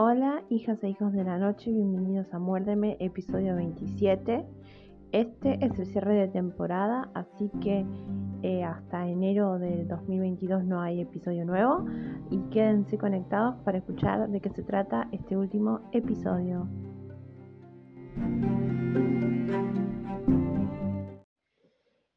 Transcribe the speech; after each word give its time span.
Hola, 0.00 0.44
hijas 0.48 0.80
e 0.84 0.90
hijos 0.90 1.12
de 1.12 1.24
la 1.24 1.38
noche, 1.38 1.72
bienvenidos 1.72 2.32
a 2.32 2.38
Muérdeme, 2.38 2.96
episodio 3.00 3.56
27. 3.56 4.46
Este 5.10 5.54
es 5.54 5.76
el 5.76 5.86
cierre 5.86 6.14
de 6.14 6.28
temporada, 6.28 7.10
así 7.14 7.50
que 7.60 7.84
eh, 8.44 8.62
hasta 8.62 9.08
enero 9.08 9.58
del 9.58 9.88
2022 9.88 10.64
no 10.66 10.80
hay 10.80 11.00
episodio 11.00 11.44
nuevo 11.44 11.84
y 12.30 12.38
quédense 12.50 12.96
conectados 12.96 13.56
para 13.64 13.78
escuchar 13.78 14.28
de 14.28 14.40
qué 14.40 14.50
se 14.50 14.62
trata 14.62 15.08
este 15.10 15.36
último 15.36 15.80
episodio. 15.90 16.68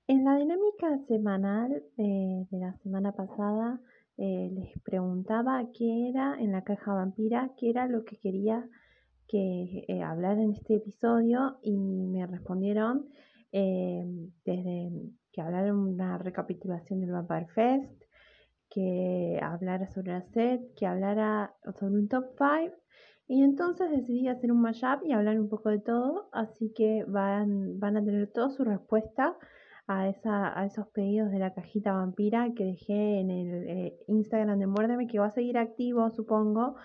En 0.07 0.23
la 0.23 0.35
dinámica 0.35 0.99
semanal 1.07 1.81
de 1.97 2.45
la 2.51 2.73
semana 2.83 3.11
pasada, 3.13 3.81
eh, 4.23 4.51
les 4.53 4.79
preguntaba 4.83 5.65
qué 5.73 6.09
era 6.09 6.39
en 6.39 6.51
la 6.51 6.63
caja 6.63 6.93
vampira, 6.93 7.49
qué 7.57 7.71
era 7.71 7.87
lo 7.87 8.05
que 8.05 8.17
quería 8.17 8.69
que 9.27 9.83
eh, 9.87 10.03
hablar 10.03 10.37
en 10.37 10.51
este 10.51 10.75
episodio 10.75 11.57
y 11.63 11.75
me 11.75 12.27
respondieron 12.27 13.07
eh, 13.51 14.05
desde 14.45 14.91
que 15.31 15.41
hablara 15.41 15.73
una 15.73 16.19
recapitulación 16.19 16.99
del 16.99 17.13
Vampire 17.13 17.47
Fest, 17.47 18.03
que 18.69 19.39
hablara 19.41 19.87
sobre 19.87 20.11
la 20.11 20.21
set, 20.21 20.61
que 20.75 20.85
hablara 20.85 21.55
sobre 21.79 21.95
un 21.95 22.07
top 22.07 22.25
5 22.37 22.75
y 23.27 23.41
entonces 23.41 23.89
decidí 23.89 24.27
hacer 24.27 24.51
un 24.51 24.61
mashup 24.61 25.03
y 25.03 25.13
hablar 25.13 25.39
un 25.39 25.49
poco 25.49 25.69
de 25.69 25.79
todo, 25.79 26.29
así 26.31 26.71
que 26.75 27.05
van, 27.07 27.79
van 27.79 27.97
a 27.97 28.05
tener 28.05 28.31
toda 28.31 28.51
su 28.51 28.63
respuesta 28.63 29.35
a, 29.87 30.07
esa, 30.09 30.57
a 30.59 30.65
esos 30.65 30.87
pedidos 30.89 31.31
de 31.31 31.39
la 31.39 31.53
cajita 31.53 31.93
vampira 31.93 32.49
que 32.55 32.65
dejé 32.65 33.19
en 33.19 33.29
el 33.29 33.69
eh, 33.69 33.99
Instagram 34.07 34.59
de 34.59 34.67
Muérdeme, 34.67 35.07
que 35.07 35.19
va 35.19 35.27
a 35.27 35.31
seguir 35.31 35.57
activo, 35.57 36.09
supongo, 36.11 36.75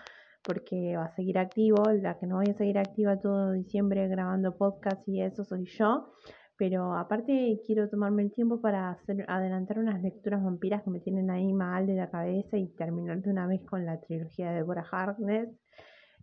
porque 0.43 0.97
va 0.97 1.07
a 1.07 1.15
seguir 1.15 1.39
activo. 1.39 1.83
La 2.03 2.19
que 2.19 2.27
no 2.27 2.37
voy 2.37 2.51
a 2.51 2.55
seguir 2.55 2.79
activa 2.79 3.19
todo 3.19 3.53
diciembre 3.53 4.09
grabando 4.09 4.57
podcast 4.57 5.07
y 5.09 5.23
eso 5.23 5.45
soy 5.45 5.65
yo. 5.67 6.13
Pero 6.59 6.95
aparte 6.95 7.61
quiero 7.67 7.89
tomarme 7.89 8.23
el 8.23 8.33
tiempo 8.33 8.61
para 8.61 8.91
hacer, 8.91 9.27
adelantar 9.29 9.79
unas 9.79 10.01
lecturas 10.03 10.43
vampiras 10.43 10.83
que 10.83 10.91
me 10.91 11.01
tienen 11.01 11.31
ahí 11.31 11.53
mal 11.53 11.87
de 11.87 11.97
la 11.97 12.09
cabeza 12.11 12.57
y 12.57 12.69
terminar 12.69 13.21
de 13.21 13.31
una 13.31 13.47
vez 13.47 13.63
con 13.67 13.85
la 13.85 14.01
trilogía 14.01 14.51
de 14.51 14.57
Deborah 14.57 14.87
Harkness. 14.91 15.51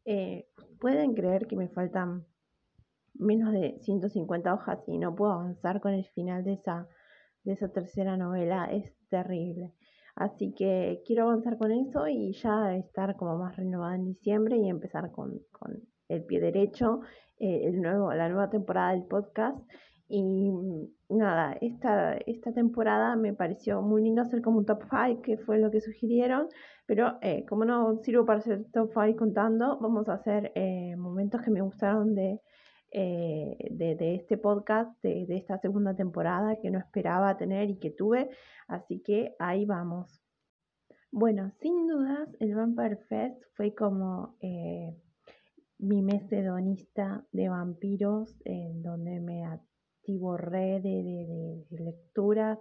Eh, 0.06 0.48
Pueden 0.84 1.14
creer 1.14 1.48
que 1.48 1.56
me 1.56 1.70
faltan 1.70 2.26
menos 3.14 3.53
de 3.53 3.78
150 3.81 4.53
hojas 4.53 4.80
y 4.88 4.97
no 4.97 5.16
puedo 5.16 5.33
avanzar 5.33 5.81
con 5.81 5.94
el 5.94 6.06
final 6.06 6.44
de 6.44 6.53
esa, 6.53 6.88
de 7.44 7.53
esa 7.53 7.69
tercera 7.69 8.17
novela. 8.17 8.66
Es 8.72 8.94
terrible. 9.09 9.73
Así 10.16 10.53
que 10.53 11.02
quiero 11.06 11.23
avanzar 11.23 11.58
con 11.58 11.72
eso 11.72 12.08
y 12.08 12.34
ya 12.34 12.75
estar 12.75 13.16
como 13.16 13.38
más 13.38 13.56
renovada 13.56 13.95
en 13.95 14.06
diciembre 14.06 14.58
y 14.58 14.69
empezar 14.69 15.11
con, 15.11 15.39
con 15.52 15.81
el 16.08 16.23
pie 16.23 16.39
derecho, 16.39 17.02
eh, 17.39 17.66
el 17.66 17.81
nuevo, 17.81 18.14
la 18.14 18.30
nueva 18.30 18.50
temporada 18.50 18.91
del 18.91 19.03
podcast. 19.03 19.58
Y 20.08 20.52
nada, 21.09 21.58
esta, 21.61 22.14
esta 22.28 22.53
temporada 22.53 23.16
me 23.16 23.34
pareció 23.34 23.81
muy 23.81 24.03
lindo 24.03 24.22
hacer 24.22 24.41
como 24.41 24.59
un 24.59 24.66
top 24.66 24.84
5, 24.89 25.22
que 25.23 25.38
fue 25.38 25.58
lo 25.58 25.72
que 25.72 25.81
sugirieron, 25.81 26.50
pero 26.86 27.17
eh, 27.22 27.45
como 27.50 27.66
no 27.66 27.97
sirvo 28.03 28.25
para 28.25 28.39
hacer 28.39 28.66
top 28.72 28.91
5 28.94 29.17
contando, 29.17 29.80
vamos 29.80 30.08
a 30.09 30.14
hacer 30.14 30.52
eh, 30.56 30.95
momentos 30.97 31.41
que 31.41 31.50
me 31.50 31.61
gustaron 31.61 32.14
de 32.14 32.41
eh, 32.96 33.58
de, 33.72 34.16
este 34.16 34.38
podcast, 34.38 35.02
de, 35.02 35.26
esta 35.30 35.58
segunda 35.58 35.96
temporada 35.96 36.60
que 36.62 36.70
no 36.70 36.78
esperaba 36.78 37.38
tener 37.38 37.72
y 37.72 37.80
que 37.80 37.90
tuve. 37.90 38.30
Así 38.68 39.02
que 39.02 39.36
ahí 39.40 39.66
vamos. 39.66 40.22
Bueno, 41.12 41.52
sin 41.60 41.88
dudas, 41.88 42.30
el 42.40 42.54
Vampire 42.54 42.98
Fest 43.10 43.42
fue 43.56 43.74
como 43.74 44.38
eh, 44.42 44.96
mi 45.80 46.04
mes 46.04 46.32
hedonista 46.32 47.26
de 47.32 47.50
vampiros, 47.50 48.40
en 48.46 48.84
donde 48.84 49.20
me 49.20 49.44
atiborré 49.44 50.80
de, 50.80 51.66
de 51.70 51.84
lecturas, 51.84 52.59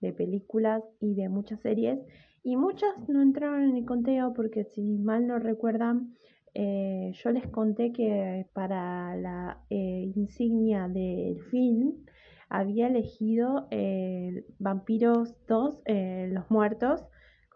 de 0.00 0.12
películas 0.12 0.84
y 1.00 1.14
de 1.14 1.28
muchas 1.28 1.60
series. 1.60 1.98
Y 2.44 2.56
muchas 2.56 3.08
no 3.08 3.22
entraron 3.22 3.62
en 3.64 3.76
el 3.76 3.86
conteo 3.86 4.34
porque 4.34 4.64
si 4.64 4.98
mal 4.98 5.26
no 5.26 5.38
recuerdan, 5.38 6.14
eh, 6.54 7.10
yo 7.14 7.30
les 7.32 7.48
conté 7.48 7.92
que 7.92 8.46
para 8.52 9.16
la 9.16 9.64
eh, 9.70 10.12
insignia 10.14 10.86
del 10.88 11.42
film 11.50 12.04
había 12.48 12.86
elegido 12.86 13.66
eh, 13.72 14.46
Vampiros 14.60 15.34
2, 15.48 15.82
Los 16.28 16.50
Muertos, 16.50 17.04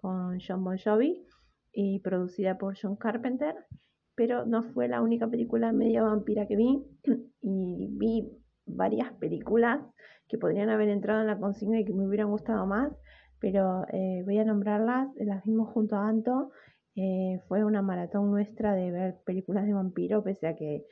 con 0.01 0.39
John 0.41 0.65
Bon 0.65 0.77
Jovi 0.77 1.25
y 1.73 2.01
producida 2.01 2.59
por 2.59 2.77
John 2.81 2.97
Carpenter, 2.97 3.55
pero 4.17 4.45
no 4.47 4.65
fue 4.65 4.89
la 4.89 5.01
única 5.01 5.29
película 5.29 5.73
media 5.73 6.03
vampira 6.03 6.49
que 6.49 6.57
vi 6.57 6.85
y 7.41 7.89
vi 7.93 8.29
varias 8.67 9.13
películas 9.13 9.81
que 10.27 10.39
podrían 10.39 10.71
haber 10.71 10.89
entrado 10.89 11.21
en 11.21 11.29
la 11.29 11.39
consigna 11.39 11.79
y 11.79 11.85
que 11.85 11.95
me 11.95 12.07
hubieran 12.07 12.31
gustado 12.31 12.67
más, 12.67 12.93
pero 13.39 13.85
voy 14.25 14.39
a 14.39 14.45
nombrarlas, 14.45 15.09
las 15.17 15.45
vimos 15.45 15.69
junto 15.73 15.95
a 15.95 16.09
Anto 16.09 16.51
eh, 17.01 17.41
fue 17.47 17.65
una 17.65 17.81
maratón 17.81 18.29
nuestra 18.29 18.75
de 18.75 18.91
ver 18.91 19.21
películas 19.25 19.65
de 19.67 19.73
vampiro, 19.73 20.25
pese 20.25 20.49
a 20.49 20.57
que 20.57 20.85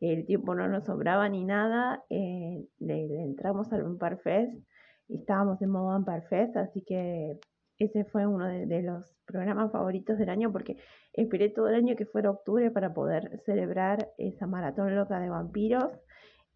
el 0.00 0.24
tiempo 0.24 0.54
no 0.54 0.66
nos 0.68 0.86
sobraba 0.86 1.28
ni 1.28 1.44
nada. 1.44 2.02
Eh, 2.08 2.66
le, 2.78 3.22
entramos 3.22 3.70
al 3.70 3.82
Vampire 3.82 4.16
Fest 4.16 4.54
y 5.06 5.18
estábamos 5.18 5.60
en 5.60 5.68
modo 5.68 5.88
Vampire 5.88 6.22
Fest, 6.22 6.56
así 6.56 6.82
que 6.82 7.38
ese 7.78 8.06
fue 8.06 8.26
uno 8.26 8.46
de, 8.46 8.82
los 8.82 9.14
programas 9.26 9.70
favoritos 9.70 10.16
del 10.16 10.30
año 10.30 10.50
porque 10.50 10.78
esperé 11.12 11.50
todo 11.50 11.68
el 11.68 11.74
año 11.74 11.94
que 11.94 12.06
fuera 12.06 12.30
octubre 12.30 12.70
para 12.70 12.94
poder 12.94 13.42
celebrar 13.44 14.08
esa 14.16 14.46
maratón 14.46 14.96
loca 14.96 15.20
de 15.20 15.28
vampiros 15.28 15.92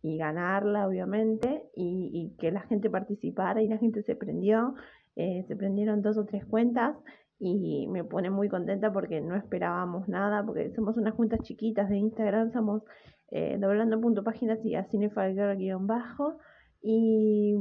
y 0.01 0.17
ganarla, 0.17 0.89
obviamente, 0.89 1.65
y, 1.75 2.35
que 2.39 2.51
la 2.51 2.63
gente 2.63 2.89
participara 2.89 3.61
y 3.63 3.69
la 3.69 3.77
gente 3.77 4.03
se 4.03 4.17
prendió. 4.17 4.75
Eh, 5.17 5.45
se 5.47 5.57
prendieron 5.57 6.03
dos 6.03 6.17
o 6.17 6.25
tres 6.25 6.45
cuentas 6.47 6.97
y 7.39 7.87
me 7.89 8.05
pone 8.05 8.31
muy 8.31 8.49
contenta 8.49 8.93
porque 8.93 9.21
no 9.21 9.37
esperábamos 9.37 10.09
nada, 10.09 10.45
porque 10.45 10.73
somos 10.75 10.97
unas 10.97 11.15
cuentas 11.15 11.41
chiquitas 11.41 11.89
de 11.89 11.99
Instagram, 11.99 12.53
somos 12.53 12.83
eh, 13.31 13.59
doblando 13.59 14.01
punto 14.01 14.23
páginas 14.23 14.65
y 14.65 14.75
a 14.77 14.87
guion 15.55 15.87
bajo 15.87 16.39
y 16.83 17.55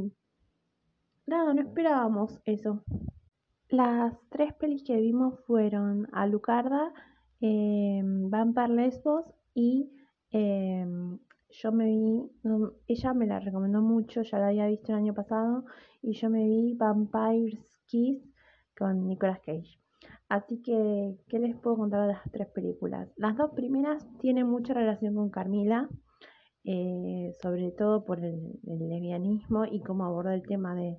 nada, 1.25 1.53
no 1.53 1.61
esperábamos 1.61 2.39
eso. 2.45 2.83
Las 3.69 4.13
tres 4.29 4.53
pelis 4.53 4.83
que 4.83 4.97
vimos 4.97 5.39
fueron 5.47 6.07
Alucarda, 6.11 6.93
eh, 7.41 8.01
Vampire 8.03 8.69
Lesbos 8.69 9.25
y 9.55 9.89
em, 10.31 11.17
yo 11.49 11.71
me 11.71 11.85
vi, 11.85 12.31
ella 12.87 13.13
me 13.13 13.27
la 13.27 13.39
recomendó 13.39 13.81
mucho, 13.81 14.21
ya 14.21 14.39
la 14.39 14.47
había 14.47 14.67
visto 14.67 14.91
el 14.91 14.99
año 14.99 15.13
pasado 15.13 15.65
y 16.01 16.13
yo 16.13 16.29
me 16.29 16.43
vi 16.45 16.73
Vampire's 16.75 17.79
Kiss 17.85 18.32
con 18.77 19.07
Nicolas 19.07 19.39
Cage. 19.39 19.79
Así 20.29 20.61
que, 20.61 21.15
¿qué 21.27 21.39
les 21.39 21.55
puedo 21.55 21.77
contar 21.77 22.01
de 22.01 22.13
las 22.13 22.31
tres 22.31 22.47
películas? 22.47 23.09
Las 23.17 23.37
dos 23.37 23.51
primeras 23.51 24.05
tienen 24.19 24.47
mucha 24.47 24.73
relación 24.73 25.15
con 25.15 25.29
Carmila, 25.29 25.89
eh, 26.65 27.31
sobre 27.41 27.71
todo 27.71 28.05
por 28.05 28.23
el, 28.23 28.59
lesbianismo 28.63 29.65
y 29.65 29.81
cómo 29.81 30.05
aborda 30.05 30.33
el 30.33 30.43
tema 30.43 30.75
de, 30.75 30.97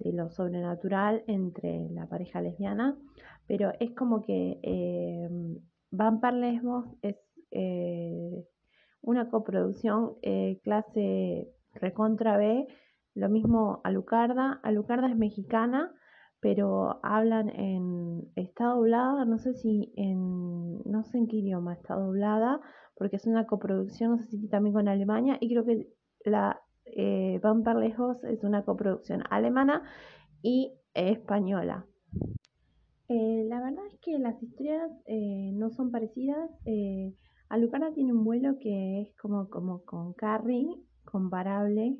lo 0.00 0.28
sobrenatural 0.28 1.22
entre 1.28 1.88
la 1.92 2.06
pareja 2.06 2.40
lesbiana, 2.40 2.98
pero 3.46 3.72
es 3.78 3.92
como 3.94 4.22
que 4.22 4.58
eh, 4.62 5.28
Vampire 5.90 6.36
Lesbos 6.36 6.86
es 7.00 7.16
eh, 7.52 8.44
una 9.00 9.30
coproducción 9.30 10.14
eh, 10.22 10.60
clase 10.64 11.48
recontra 11.74 12.36
B, 12.36 12.66
lo 13.14 13.28
mismo 13.28 13.80
Alucarda, 13.84 14.60
Alucarda 14.62 15.08
es 15.08 15.16
mexicana, 15.16 15.92
pero 16.44 17.00
hablan 17.02 17.48
en, 17.48 18.30
está 18.36 18.66
doblada, 18.66 19.24
no 19.24 19.38
sé 19.38 19.54
si 19.54 19.94
en, 19.96 20.76
no 20.84 21.02
sé 21.02 21.16
en 21.16 21.26
qué 21.26 21.36
idioma 21.36 21.72
está 21.72 21.94
doblada, 21.94 22.60
porque 22.98 23.16
es 23.16 23.26
una 23.26 23.46
coproducción, 23.46 24.10
no 24.10 24.18
sé 24.18 24.36
si 24.36 24.48
también 24.48 24.74
con 24.74 24.86
Alemania, 24.86 25.38
y 25.40 25.48
creo 25.48 25.64
que 25.64 25.88
la 26.26 26.60
eh, 26.84 27.40
Vampire 27.42 27.80
Lejos 27.80 28.22
es 28.24 28.44
una 28.44 28.62
coproducción 28.62 29.22
alemana 29.30 29.84
y 30.42 30.74
española. 30.92 31.86
Eh, 33.08 33.46
la 33.48 33.62
verdad 33.62 33.86
es 33.90 33.98
que 34.00 34.18
las 34.18 34.42
historias 34.42 34.92
eh, 35.06 35.50
no 35.54 35.70
son 35.70 35.90
parecidas. 35.90 36.50
Eh, 36.66 37.14
Alucarda 37.48 37.94
tiene 37.94 38.12
un 38.12 38.22
vuelo 38.22 38.58
que 38.58 39.00
es 39.00 39.16
como, 39.16 39.48
como 39.48 39.82
con 39.86 40.12
Carrie, 40.12 40.68
comparable 41.06 41.96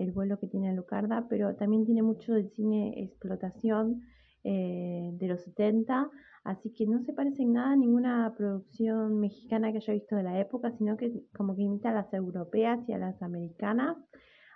el 0.00 0.12
vuelo 0.12 0.38
que 0.38 0.46
tiene 0.46 0.70
Alucarda, 0.70 1.26
pero 1.28 1.54
también 1.56 1.84
tiene 1.84 2.02
mucho 2.02 2.32
del 2.32 2.50
cine 2.50 3.02
explotación 3.02 4.02
eh, 4.44 5.10
de 5.12 5.28
los 5.28 5.42
70, 5.42 6.10
así 6.44 6.72
que 6.72 6.86
no 6.86 7.02
se 7.02 7.12
parece 7.12 7.42
en 7.42 7.52
nada 7.52 7.72
a 7.72 7.76
ninguna 7.76 8.34
producción 8.36 9.20
mexicana 9.20 9.70
que 9.70 9.78
haya 9.78 9.94
visto 9.94 10.16
de 10.16 10.22
la 10.22 10.40
época, 10.40 10.72
sino 10.78 10.96
que 10.96 11.24
como 11.36 11.54
que 11.56 11.62
imita 11.62 11.90
a 11.90 11.94
las 11.94 12.12
europeas 12.12 12.80
y 12.88 12.92
a 12.92 12.98
las 12.98 13.20
americanas, 13.22 13.96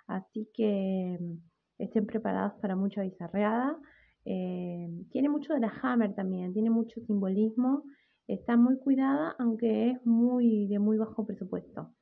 así 0.07 0.49
que 0.53 1.17
mm, 1.19 1.33
estén 1.79 2.05
preparados 2.05 2.53
para 2.61 2.75
mucha 2.75 3.01
bizarreada. 3.01 3.77
Eh, 4.25 4.87
tiene 5.11 5.29
mucho 5.29 5.53
de 5.53 5.59
la 5.59 5.71
Hammer 5.81 6.15
también, 6.15 6.53
tiene 6.53 6.71
mucho 6.71 6.99
simbolismo 7.01 7.83
Está 8.27 8.57
muy 8.57 8.79
cuidada, 8.79 9.35
aunque 9.37 9.91
es 9.91 10.05
muy 10.05 10.67
de 10.67 10.79
muy 10.79 10.97
bajo 10.97 11.25
presupuesto. 11.27 11.93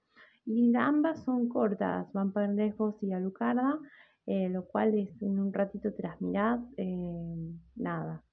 Y 0.46 0.76
ambas 0.76 1.24
son 1.24 1.48
cortas, 1.48 2.12
Vampire 2.12 2.54
Lesbos 2.54 3.02
y 3.02 3.14
Alucarda, 3.14 3.80
eh, 4.26 4.50
lo 4.50 4.66
cual 4.66 4.94
es 4.96 5.22
en 5.22 5.40
un 5.40 5.54
ratito 5.54 5.94
tras 5.94 6.22
las 6.22 6.60
eh, 6.78 7.38
nada. 7.76 8.24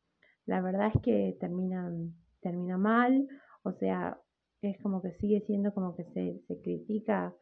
La 0.46 0.60
verdad 0.60 0.90
es 0.94 1.00
que 1.02 1.36
terminan, 1.40 2.14
termina 2.40 2.78
mal, 2.78 3.28
o 3.62 3.72
sea, 3.72 4.18
es 4.62 4.80
como 4.82 5.02
que 5.02 5.12
sigue 5.14 5.40
siendo 5.46 5.72
como 5.72 5.96
que 5.96 6.04
se, 6.04 6.40
se 6.46 6.60
critica 6.60 7.34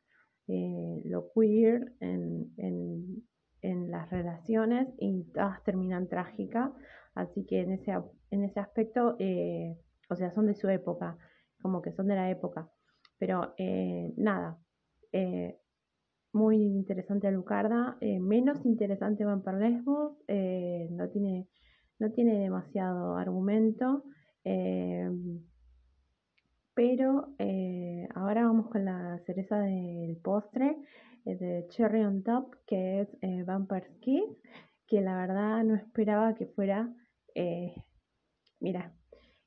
eh, 0.49 1.03
lo 1.05 1.31
queer 1.35 1.93
en, 2.01 2.53
en, 2.57 3.23
en, 3.63 3.91
las 3.91 4.09
relaciones 4.11 4.89
y 4.99 5.25
todas 5.35 5.63
terminan 5.65 6.09
trágicas, 6.09 6.71
así 7.15 7.45
que 7.47 7.61
en 7.61 7.73
ese, 7.73 7.93
en 8.31 8.45
ese 8.45 8.61
aspecto, 8.61 9.17
o 10.11 10.17
sea, 10.17 10.33
son 10.33 10.47
de 10.47 10.55
su 10.55 10.69
época, 10.69 11.19
como 11.61 11.83
que 11.83 11.93
son 11.93 12.07
de 12.07 12.15
la 12.15 12.31
época. 12.31 12.71
Pero 13.19 13.55
eh, 13.59 14.13
nada, 14.17 14.59
eh, 15.13 15.59
muy 16.33 16.57
interesante 16.57 17.31
Lucarda, 17.31 17.97
eh, 18.01 18.21
menos 18.21 18.65
interesante 18.65 19.25
Van 19.25 19.43
Lesbos, 19.59 20.19
no, 20.91 21.09
tiene, 21.11 21.49
no 21.99 22.13
tiene 22.13 22.39
demasiado 22.39 23.17
argumento. 23.17 24.05
pero 26.75 27.35
ahora 28.15 28.45
vamos 28.45 28.69
con 28.71 28.85
la 28.85 29.19
cereza 29.27 29.59
del 29.59 30.17
postre, 30.23 30.77
de 31.25 31.67
Cherry 31.71 32.03
on 32.03 32.23
Top, 32.23 32.55
que 32.67 33.01
es 33.01 33.47
Vampire 33.47 33.99
Kiss, 34.01 34.25
que 34.87 35.01
la 35.01 35.17
verdad 35.17 35.65
no 35.65 35.75
esperaba 35.75 36.35
que 36.35 36.47
fuera, 36.47 36.95
mira, 38.61 38.95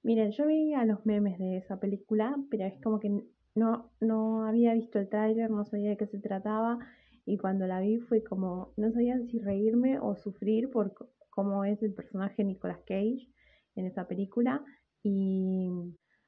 Miren, 0.03 0.31
yo 0.31 0.47
veía 0.47 0.83
los 0.83 1.05
memes 1.05 1.37
de 1.37 1.57
esa 1.57 1.79
película, 1.79 2.35
pero 2.49 2.65
es 2.65 2.73
como 2.81 2.99
que 2.99 3.23
no, 3.55 3.91
no 3.99 4.45
había 4.45 4.73
visto 4.73 4.99
el 4.99 5.09
tráiler, 5.09 5.49
no 5.49 5.65
sabía 5.65 5.91
de 5.91 5.97
qué 5.97 6.07
se 6.07 6.19
trataba 6.19 6.79
y 7.25 7.37
cuando 7.37 7.67
la 7.67 7.79
vi 7.79 7.99
fue 7.99 8.23
como, 8.23 8.73
no 8.77 8.91
sabía 8.91 9.19
si 9.27 9.39
reírme 9.39 9.99
o 9.99 10.15
sufrir 10.15 10.69
por 10.69 10.93
cómo 11.29 11.65
es 11.65 11.81
el 11.83 11.93
personaje 11.93 12.43
Nicolas 12.43 12.79
Cage 12.85 13.27
en 13.75 13.85
esa 13.85 14.07
película 14.07 14.63
y 15.03 15.69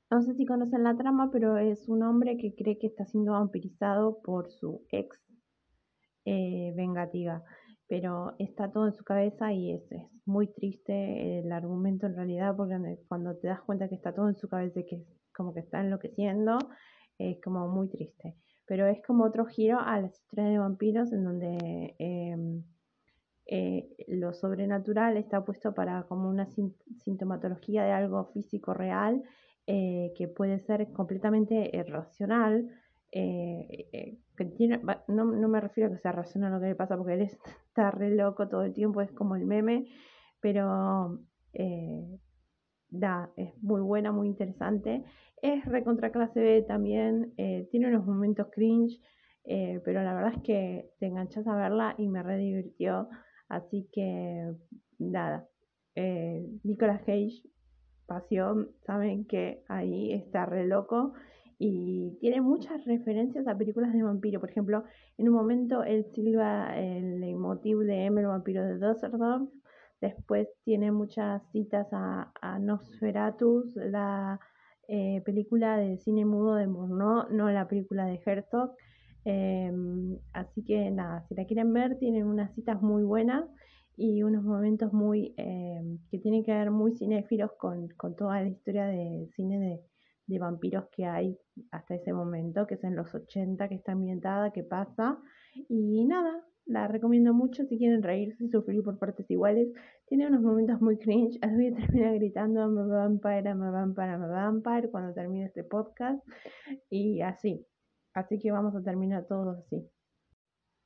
no 0.10 0.22
sé 0.22 0.36
si 0.36 0.46
conocen 0.46 0.84
la 0.84 0.96
trama, 0.96 1.30
pero 1.32 1.58
es 1.58 1.90
un 1.90 2.04
hombre 2.04 2.38
que 2.38 2.54
cree 2.56 2.78
que 2.78 2.88
está 2.88 3.06
siendo 3.06 3.32
vampirizado 3.34 4.22
por 4.22 4.52
su 4.52 4.86
ex 4.92 5.20
eh, 6.26 6.74
vengativa 6.76 7.44
pero 7.88 8.34
está 8.40 8.72
todo 8.72 8.88
en 8.88 8.94
su 8.94 9.04
cabeza 9.04 9.54
y 9.54 9.72
es, 9.72 9.92
es, 9.92 10.02
muy 10.26 10.48
triste 10.48 11.40
el 11.40 11.52
argumento 11.52 12.08
en 12.08 12.16
realidad 12.16 12.56
porque 12.56 12.76
cuando 13.08 13.36
te 13.38 13.50
das 13.50 13.62
cuenta 13.62 13.90
que 13.90 13.96
está 13.96 14.16
todo 14.16 14.30
en 14.30 14.36
su 14.36 14.48
cabeza 14.48 14.82
que 14.90 15.04
como 15.36 15.54
que 15.54 15.60
está 15.60 15.82
enloqueciendo, 15.82 16.58
es 17.18 17.42
como 17.42 17.68
muy 17.68 17.90
triste. 17.90 18.36
Pero 18.66 18.88
es 18.88 19.02
como 19.06 19.26
otro 19.26 19.46
giro 19.46 19.80
a 19.80 20.00
las 20.00 20.14
historias 20.14 20.52
de 20.52 20.58
vampiros 20.58 21.12
en 21.12 21.24
donde 21.24 21.96
em, 22.00 22.64
eh, 23.46 23.90
lo 24.08 24.34
sobrenatural 24.34 25.18
está 25.18 25.44
puesto 25.44 25.74
para 25.74 26.04
como 26.04 26.30
una 26.30 26.48
sintomatología 27.04 27.84
de 27.84 27.92
algo 27.92 28.26
físico 28.34 28.74
real 28.74 29.22
eh, 29.68 30.14
que 30.18 30.28
puede 30.28 30.60
ser 30.60 30.92
completamente 30.94 31.70
irracional 31.74 32.70
eh, 33.16 34.18
no, 35.08 35.26
no, 35.26 35.48
me 35.48 35.62
refiero 35.62 35.90
a 35.90 35.94
que 35.94 36.02
sea 36.02 36.12
racional 36.12 36.52
lo 36.52 36.60
que 36.60 36.68
le 36.68 36.76
pasa 36.76 36.98
porque 36.98 37.14
él 37.14 37.22
está 37.68 37.92
re 37.92 38.10
loco 38.10 38.48
todo 38.48 38.64
el 38.64 38.74
tiempo, 38.74 39.02
es 39.02 39.12
como 39.12 39.36
el 39.36 39.46
meme, 39.46 39.88
pero 40.40 41.20
da, 42.94 43.32
es 43.36 43.52
muy 43.62 43.82
buena, 43.82 44.12
muy 44.12 44.28
interesante. 44.28 45.04
Es 45.42 45.66
recontra 45.66 46.12
clase 46.12 46.40
B 46.40 46.62
también, 46.62 47.34
tiene 47.72 47.88
unos 47.88 48.06
momentos 48.06 48.48
cringe, 48.52 49.02
pero 49.44 50.02
la 50.04 50.14
verdad 50.14 50.34
es 50.36 50.44
que 50.44 50.90
te 51.00 51.08
enganchas 51.08 51.46
a 51.48 51.56
verla 51.56 51.96
y 51.98 52.08
me 52.08 52.24
re 52.24 52.38
divirtió, 52.38 53.10
así 53.50 53.90
que 53.92 54.54
nada. 55.00 55.46
Nicolas 56.64 57.02
Cage, 57.02 57.44
pasión, 58.06 58.70
saben 58.86 59.26
que 59.26 59.64
ahí 59.68 60.14
está 60.14 60.46
re 60.46 60.66
loco 60.66 61.14
y 61.60 62.18
tiene 62.20 62.42
muchas 62.42 62.86
referencias 62.86 63.48
a 63.48 63.58
películas 63.58 63.92
de 63.92 64.04
vampiro. 64.04 64.40
Por 64.40 64.50
ejemplo, 64.50 64.84
en 65.18 65.30
un 65.30 65.36
momento 65.36 65.84
él 65.84 66.06
silba 66.14 66.78
el 66.78 67.20
leitmotiv 67.20 67.80
de 67.80 68.06
M, 68.06 68.22
el 68.22 68.28
vampiro 68.28 68.64
de 68.64 68.78
Düsseldorf. 68.78 69.50
Después 70.04 70.50
tiene 70.66 70.92
muchas 70.92 71.42
citas 71.54 71.88
a, 71.94 72.30
a 72.42 72.60
Nosferatus, 72.60 73.74
la 73.78 74.38
eh, 74.90 75.22
película 75.24 75.78
de 75.78 75.98
cine 75.98 76.26
mudo 76.26 76.56
de 76.56 76.68
Murnau, 76.68 77.30
no 77.32 77.50
la 77.50 77.70
película 77.70 78.06
de 78.08 78.20
Herzog. 78.26 78.76
Em, 79.24 80.18
así 80.34 80.62
que 80.66 80.92
nada, 80.92 81.26
si 81.30 81.36
la 81.36 81.46
quieren 81.46 81.72
ver, 81.72 81.98
tienen 82.00 82.28
unas 82.28 82.54
citas 82.54 82.82
muy 82.82 83.04
buenas 83.04 83.46
y 83.96 84.24
unos 84.24 84.44
momentos 84.44 84.92
muy 84.92 85.34
em, 85.38 86.00
que 86.12 86.20
tienen 86.20 86.44
que 86.44 86.52
ver 86.52 86.70
muy 86.70 86.98
cinéfilos 86.98 87.54
con, 87.58 87.88
con 87.96 88.14
toda 88.18 88.42
la 88.42 88.50
historia 88.50 88.88
de 88.88 89.30
cine 89.38 89.58
de, 89.58 89.80
de 90.28 90.38
vampiros 90.38 90.84
que 90.92 91.06
hay 91.06 91.40
hasta 91.72 91.96
ese 91.96 92.12
momento, 92.12 92.68
que 92.68 92.74
es 92.74 92.84
en 92.84 92.98
los 92.98 93.16
80, 93.16 93.70
que 93.70 93.76
está 93.76 93.94
ambientada, 93.94 94.52
que 94.52 94.64
pasa. 94.64 95.18
Y 95.70 96.04
nada, 96.04 96.44
la 96.66 96.88
recomiendo 96.88 97.34
mucho 97.34 97.66
si 97.66 97.78
quieren 97.78 98.04
reírse 98.04 98.46
y 98.46 98.50
sufrir 98.50 98.84
por 98.84 98.98
partes 98.98 99.30
iguales. 99.30 99.70
Tiene 100.08 100.28
unos 100.28 100.42
momentos 100.42 100.82
muy 100.82 100.98
cringe. 100.98 101.38
Así 101.42 101.56
voy 101.56 101.68
a 101.68 101.76
terminar 101.76 102.16
gritando 102.16 102.62
I'm 102.62 102.90
vampire, 102.90 103.50
a 103.50 103.54
vampire, 103.56 104.10
a 104.10 104.18
vampire 104.18 104.90
cuando 104.90 105.14
termine 105.14 105.46
este 105.46 105.64
podcast. 105.64 106.26
Y 106.90 107.22
así. 107.22 107.66
Así 108.14 108.40
que 108.40 108.52
vamos 108.52 108.76
a 108.76 108.84
terminar 108.84 109.26
todos 109.28 109.58
así. 109.58 109.90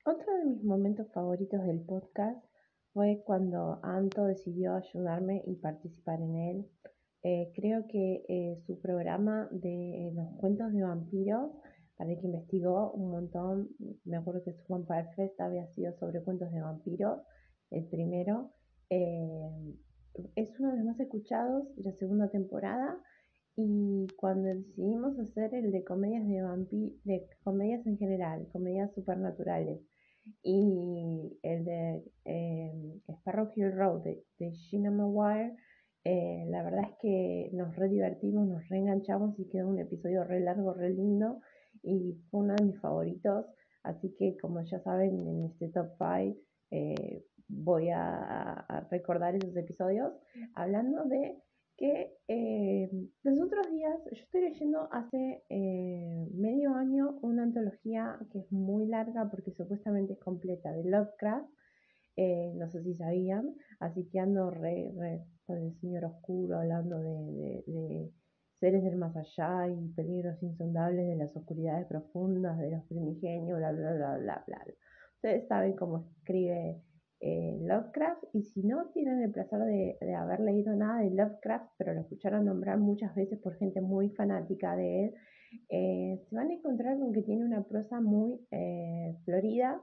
Otro 0.06 0.34
de 0.38 0.46
mis 0.46 0.64
momentos 0.64 1.12
favoritos 1.12 1.62
del 1.66 1.82
podcast 1.82 2.42
fue 2.94 3.22
cuando 3.26 3.80
Anto 3.84 4.24
decidió 4.24 4.76
ayudarme 4.76 5.44
y 5.46 5.56
participar 5.56 6.22
en 6.22 6.36
él. 6.36 6.66
Eh, 7.24 7.52
creo 7.54 7.86
que 7.88 8.24
eh, 8.30 8.58
su 8.66 8.80
programa 8.80 9.50
de 9.52 10.12
los 10.16 10.34
cuentos 10.38 10.72
de 10.72 10.82
vampiros, 10.82 11.52
para 11.98 12.12
el 12.12 12.20
que 12.20 12.28
investigó 12.28 12.92
un 12.92 13.12
montón, 13.12 13.70
me 14.06 14.18
acuerdo 14.18 14.44
que 14.44 14.54
su 14.54 14.64
Vampire 14.68 15.10
Fest 15.16 15.40
había 15.42 15.68
sido 15.74 15.94
sobre 15.94 16.22
cuentos 16.24 16.52
de 16.52 16.62
vampiros, 16.62 17.22
el 17.72 17.86
primero, 17.88 18.52
eh, 18.90 19.76
es 20.36 20.60
uno 20.60 20.72
de 20.72 20.78
los 20.78 20.86
más 20.86 21.00
escuchados 21.00 21.76
de 21.76 21.84
la 21.84 21.98
segunda 21.98 22.30
temporada 22.30 22.98
y 23.56 24.08
cuando 24.16 24.50
decidimos 24.50 25.18
hacer 25.20 25.54
el 25.56 25.72
de 25.72 25.84
comedias 25.84 26.28
de 26.28 26.42
vampiros, 26.42 27.04
de 27.04 27.28
comedias 27.44 27.86
en 27.88 27.98
general, 27.98 28.48
comedias 28.52 28.94
supernaturales, 28.94 29.82
y 30.44 31.40
el 31.42 31.64
de 31.66 32.04
Sparrow 33.08 33.50
Hill 33.56 33.72
Road 33.72 34.04
de, 34.04 34.24
de 34.40 34.52
Gina 34.52 34.92
Maguire, 34.92 35.56
eh, 36.04 36.46
la 36.50 36.64
verdad 36.64 36.84
es 36.90 36.98
que 37.02 37.50
nos 37.54 37.76
re 37.76 37.90
divertimos, 37.90 38.48
nos 38.48 38.68
reenganchamos 38.70 39.38
y 39.40 39.50
quedó 39.50 39.68
un 39.68 39.80
episodio 39.80 40.24
re 40.24 40.40
largo, 40.40 40.74
re 40.74 40.90
lindo 40.90 41.42
y 41.84 42.14
fue 42.30 42.42
uno 42.42 42.56
de 42.56 42.66
mis 42.66 42.80
favoritos. 42.80 43.46
Así 43.84 44.14
que 44.18 44.38
como 44.38 44.62
ya 44.62 44.80
saben, 44.82 45.20
en 45.20 45.46
este 45.46 45.70
top 45.70 45.90
5 45.98 46.38
eh, 46.72 47.24
voy 47.48 47.90
a, 47.90 48.88
recordar 48.92 49.36
esos 49.36 49.56
episodios 49.56 50.12
hablando 50.54 51.06
de 51.06 51.42
que 51.78 52.18
eh, 52.28 52.90
los 53.24 53.40
otros 53.40 53.72
días 53.72 53.98
yo 54.12 54.24
estoy 54.24 54.42
leyendo 54.42 54.90
hace 54.92 55.44
medio 56.34 56.74
año 56.74 57.20
una 57.22 57.44
antología 57.44 58.20
que 58.32 58.40
es 58.40 58.52
muy 58.52 58.88
larga 58.88 59.30
porque 59.30 59.52
supuestamente 59.52 60.14
es 60.14 60.20
completa 60.20 60.72
de 60.72 60.84
Lovecraft 60.84 61.48
eh, 62.20 62.52
no 62.56 62.68
sé 62.72 62.82
si 62.82 62.96
sabían, 62.96 63.56
así 63.80 64.10
que 64.12 64.20
ando 64.20 64.50
re, 64.50 64.92
con 65.46 65.58
el 65.60 65.80
señor 65.80 66.06
oscuro 66.06 66.58
hablando 66.58 66.98
de, 66.98 68.12
seres 68.60 68.84
del 68.84 68.96
más 68.98 69.16
allá 69.16 69.68
y 69.68 69.90
peligros 69.90 70.42
insondables 70.42 71.08
de 71.08 71.16
las 71.16 71.36
oscuridades 71.36 71.88
profundas, 71.88 72.58
de 72.60 72.72
los 72.72 72.84
primigenios, 72.86 73.58
bla, 73.58 73.72
bla, 73.72 73.94
bla, 73.94 74.18
bla, 74.18 74.44
bla. 74.46 74.66
Ustedes 75.16 75.48
saben 75.48 75.76
cómo 75.76 76.08
escribe 76.18 76.82
eh, 77.20 77.58
Lovecraft 77.62 78.24
y 78.34 78.44
si 78.44 78.64
no 78.64 78.90
tienen 78.94 79.22
el 79.24 79.32
placer 79.32 79.60
de, 79.60 80.16
haber 80.16 80.40
leído 80.40 80.76
nada 80.76 81.02
de 81.02 81.12
Lovecraft, 81.12 81.72
pero 81.78 81.94
lo 81.94 82.02
escucharon 82.02 82.46
nombrar 82.46 82.78
muchas 82.78 83.14
veces 83.16 83.40
por 83.40 83.58
gente 83.58 83.82
muy 83.82 84.10
fanática 84.12 84.76
de 84.76 85.06
él, 85.06 85.14
eh, 85.70 86.22
se 86.30 86.36
van 86.36 86.50
a 86.50 86.54
encontrar 86.54 87.00
con 87.00 87.14
que 87.14 87.24
tiene 87.24 87.46
una 87.46 87.64
prosa 87.64 88.02
muy 88.02 88.40
florida 89.26 89.82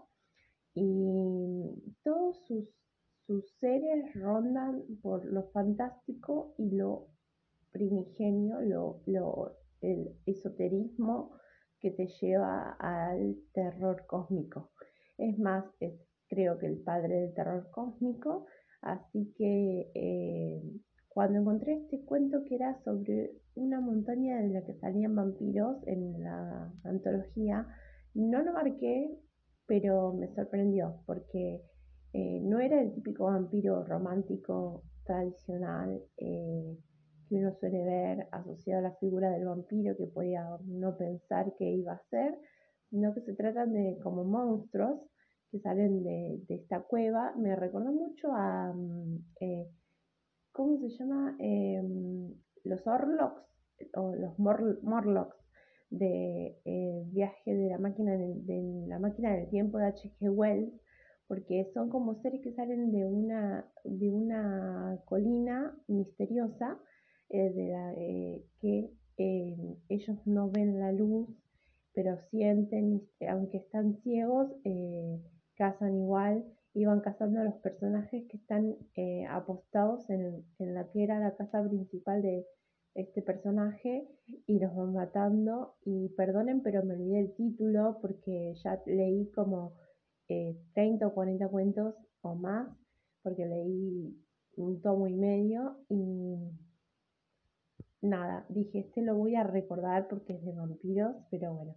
y 0.75 1.95
todos 2.02 2.45
sus, 2.47 2.69
sus 3.26 3.50
seres 3.59 4.14
rondan 4.14 4.83
por 5.02 5.25
lo 5.25 5.45
fantástico 5.50 6.54
y 6.59 6.71
lo 6.71 7.13
primigenio, 7.75 8.61
lo, 8.61 9.02
lo, 9.07 9.57
el 9.81 10.16
esoterismo 10.25 11.33
que 11.81 11.90
te 11.90 12.07
lleva 12.21 12.76
al 12.78 13.37
terror 13.52 14.07
cósmico. 14.07 14.71
Es 15.19 15.38
más, 15.38 15.64
creo 16.28 16.59
que 16.59 16.66
el 16.66 16.78
padre 16.83 17.21
del 17.21 17.35
terror 17.35 17.69
cósmico, 17.71 18.47
así 18.81 19.35
que 19.37 19.90
eh, 19.95 20.62
cuando 21.09 21.40
encontré 21.40 21.75
este 21.75 22.04
cuento 22.04 22.43
que 22.49 22.54
era 22.54 22.81
sobre 22.85 23.33
una 23.54 23.81
montaña 23.81 24.40
en 24.40 24.54
la 24.54 24.64
que 24.64 24.75
salían 24.75 25.14
vampiros 25.14 25.76
en 25.87 26.23
la 26.23 26.73
antología, 26.85 27.66
no 28.14 28.43
lo 28.43 28.52
marqué, 28.52 29.19
pero 29.66 30.12
me 30.12 30.33
sorprendió 30.35 31.02
porque 31.07 31.62
eh, 32.12 32.40
no 32.43 32.61
era 32.61 32.81
el 32.81 32.95
típico 32.95 33.25
vampiro 33.25 33.85
romántico 33.85 34.85
tradicional 35.04 36.00
eh, 36.16 36.78
que 37.35 37.41
uno 37.41 37.53
suele 37.59 37.83
ver 37.85 38.29
asociado 38.31 38.79
a 38.79 38.91
la 38.91 38.97
figura 38.97 39.29
del 39.31 39.47
vampiro 39.47 39.97
que 39.97 40.07
podía 40.07 40.47
no 40.67 40.97
pensar 40.97 41.53
que 41.57 41.69
iba 41.69 41.93
a 41.93 42.03
ser, 42.09 42.38
sino 42.91 43.12
que 43.12 43.23
se 43.23 43.35
tratan 43.35 43.73
de 43.73 43.99
como 44.03 44.23
monstruos 44.23 45.00
que 45.50 45.59
salen 45.59 46.05
de, 46.05 46.45
esta 46.49 46.81
cueva. 46.83 47.35
Me 47.37 47.57
recordó 47.57 47.91
mucho 47.91 48.33
a, 48.33 48.73
mm, 48.73 49.19
eh, 49.41 49.69
¿cómo 50.53 50.79
se 50.79 50.91
llama? 50.91 51.37
Em, 51.41 52.33
los 52.62 52.87
Orlocks 52.87 53.43
o 53.97 54.14
los 54.14 54.38
Morlocks 54.38 55.37
de 55.91 56.57
eh, 56.64 57.03
Viaje 57.07 57.53
de 57.53 57.69
la 57.69 57.79
máquina 57.79 58.17
de, 58.17 58.87
la 58.87 59.00
máquina 59.00 59.33
del 59.35 59.49
tiempo 59.50 59.79
de 59.79 59.87
H.G. 59.87 60.31
Wells, 60.31 60.73
porque 61.26 61.69
son 61.75 61.91
como 61.91 62.14
seres 62.23 62.43
que 62.43 62.53
salen 62.53 62.93
de 62.93 63.05
una, 63.05 63.67
de 63.83 64.11
una 64.12 65.00
colina 65.05 65.76
misteriosa 65.88 66.79
eh, 67.31 67.50
de 67.50 67.69
la, 67.69 67.95
que 68.61 68.90
ellos 69.16 70.26
no 70.26 70.50
ven 70.50 70.81
la 70.81 70.93
luz, 70.93 71.28
pero 71.93 72.19
sienten, 72.31 73.02
aunque 73.28 73.59
están 73.59 73.97
ciegos, 74.02 74.50
cazan 75.57 75.97
igual 75.97 76.45
y 76.75 76.85
van 76.85 77.00
cazando 77.00 77.40
a 77.40 77.45
los 77.45 77.54
personajes 77.54 78.25
que 78.28 78.37
están 78.37 78.76
eh, 78.97 79.25
apostados 79.31 80.11
en, 80.11 80.45
la 80.59 80.90
que 80.90 81.04
era 81.04 81.21
la 81.21 81.37
casa 81.37 81.62
principal 81.66 82.21
de 82.21 82.45
este 82.95 83.23
personaje 83.23 84.09
y 84.47 84.59
los 84.59 84.75
van 84.75 84.93
matando. 84.93 85.76
Y 85.85 86.09
perdonen 86.11 86.62
pero 86.62 86.85
me 86.85 86.95
olvidé 86.95 87.21
el 87.21 87.35
título 87.35 87.99
porque 88.02 88.54
ya 88.62 88.83
leí 88.87 89.31
como 89.31 89.75
30 90.26 91.04
eh, 91.04 91.07
o 91.07 91.14
40 91.14 91.49
cuentos 91.49 91.95
o 92.23 92.35
más 92.35 92.69
porque 93.23 93.47
leí 93.47 94.19
un 94.57 94.83
tomo 94.83 95.07
y 95.07 95.14
medio 95.14 95.78
y 95.88 96.37
nada, 98.05 98.47
dije 98.49 98.81
este 98.81 99.03
lo 99.03 99.17
voy 99.17 99.35
a 99.35 99.45
recordar 99.45 100.09
porque 100.09 100.35
es 100.35 100.45
de 100.45 100.53
vampiros 100.53 101.17
pero 101.31 101.55
bueno 101.55 101.77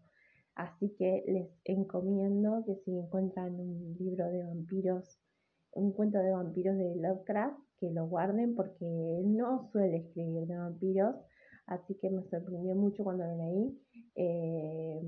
Así 0.58 0.90
que 0.98 1.24
les 1.28 1.48
encomiendo 1.66 2.64
que 2.66 2.78
si 2.84 2.98
encuentran 2.98 3.60
un 3.60 3.96
libro 4.00 4.26
de 4.26 4.44
vampiros, 4.44 5.20
un 5.72 5.94
cuento 5.94 6.18
de 6.18 6.32
vampiros 6.32 6.76
de 6.76 6.96
Lovecraft, 6.96 7.60
que 7.80 7.92
lo 7.92 8.08
guarden 8.08 8.56
porque 8.56 8.84
él 9.20 9.38
no 9.38 9.70
suele 9.72 9.98
escribir 9.98 10.48
de 10.48 10.58
vampiros, 10.58 11.16
así 11.68 11.94
que 12.02 12.10
me 12.10 12.24
sorprendió 12.24 12.74
mucho 12.74 13.04
cuando 13.04 13.24
lo 13.26 13.38
leí. 13.38 13.80
Eh, 14.16 15.00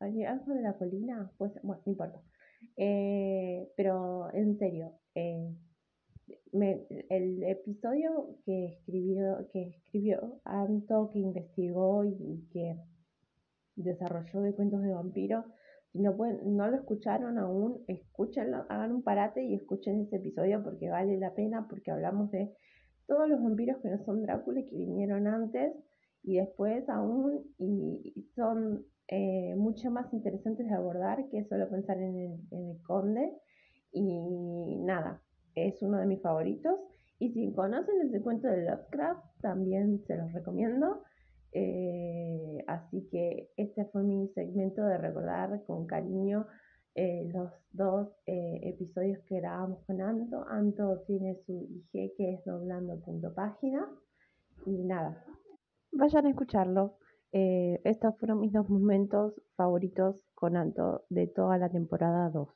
¿Algo 0.00 0.52
de 0.52 0.60
la 0.60 0.76
colina? 0.76 1.32
Pues, 1.38 1.52
bueno, 1.62 1.80
no 1.86 1.92
importa. 1.92 2.20
Eh, 2.76 3.72
pero 3.74 4.30
en 4.34 4.58
serio, 4.58 4.92
eh, 5.14 5.50
el 6.62 7.42
episodio 7.42 8.38
que 8.44 8.66
escribió, 8.66 9.48
que 9.52 9.62
escribió 9.68 10.40
Anto, 10.44 11.10
que 11.12 11.18
investigó 11.18 12.04
y 12.04 12.48
que 12.52 12.76
desarrolló 13.76 14.40
de 14.40 14.54
cuentos 14.54 14.82
de 14.82 14.92
vampiros. 14.92 15.44
Si 15.92 16.00
no, 16.00 16.16
pueden, 16.16 16.56
no 16.56 16.68
lo 16.68 16.76
escucharon 16.76 17.38
aún, 17.38 17.84
escúchenlo, 17.88 18.66
hagan 18.68 18.92
un 18.92 19.02
parate 19.02 19.44
y 19.44 19.54
escuchen 19.54 20.00
ese 20.00 20.16
episodio 20.16 20.62
porque 20.62 20.90
vale 20.90 21.16
la 21.18 21.34
pena, 21.34 21.66
porque 21.68 21.90
hablamos 21.90 22.30
de 22.30 22.52
todos 23.06 23.28
los 23.28 23.42
vampiros 23.42 23.78
que 23.82 23.90
no 23.90 24.04
son 24.04 24.22
Drácula 24.22 24.60
y 24.60 24.66
que 24.66 24.76
vinieron 24.76 25.26
antes 25.26 25.74
y 26.22 26.36
después 26.36 26.88
aún 26.88 27.44
y, 27.58 28.28
son 28.34 28.84
eh, 29.08 29.54
mucho 29.56 29.90
más 29.90 30.12
interesantes 30.12 30.66
de 30.66 30.74
abordar 30.74 31.28
que 31.30 31.44
solo 31.44 31.68
pensar 31.68 31.98
en 31.98 32.16
el, 32.16 32.40
en 32.50 32.70
el 32.70 32.82
conde. 32.82 33.32
Y 33.96 34.80
nada, 34.80 35.23
es 35.54 35.80
uno 35.82 35.98
de 35.98 36.06
mis 36.06 36.22
favoritos. 36.22 36.78
Y 37.18 37.30
si 37.32 37.52
conocen 37.52 38.00
ese 38.02 38.20
cuento 38.20 38.48
de 38.48 38.64
Lovecraft, 38.64 39.24
también 39.40 40.02
se 40.06 40.16
los 40.16 40.32
recomiendo. 40.32 41.02
Eh, 41.52 42.64
así 42.66 43.08
que 43.10 43.52
este 43.56 43.84
fue 43.86 44.02
mi 44.02 44.28
segmento 44.34 44.82
de 44.82 44.98
recordar 44.98 45.64
con 45.66 45.86
cariño 45.86 46.48
eh, 46.96 47.30
los 47.32 47.52
dos 47.70 48.08
eh, 48.26 48.60
episodios 48.64 49.20
que 49.28 49.36
grabamos 49.40 49.84
con 49.86 50.00
Anto. 50.00 50.44
Anto 50.48 51.02
tiene 51.06 51.36
su 51.46 51.68
IG 51.70 52.16
que 52.16 52.34
es 52.34 52.44
doblando.página. 52.44 53.88
Y 54.66 54.84
nada, 54.84 55.24
vayan 55.92 56.26
a 56.26 56.30
escucharlo. 56.30 56.98
estos 57.32 58.16
fueron 58.18 58.40
mis 58.40 58.52
dos 58.52 58.68
momentos 58.68 59.40
favoritos 59.56 60.24
con 60.34 60.56
Anto 60.56 61.04
de 61.10 61.26
toda 61.26 61.58
la 61.58 61.68
temporada 61.68 62.30
2. 62.30 62.48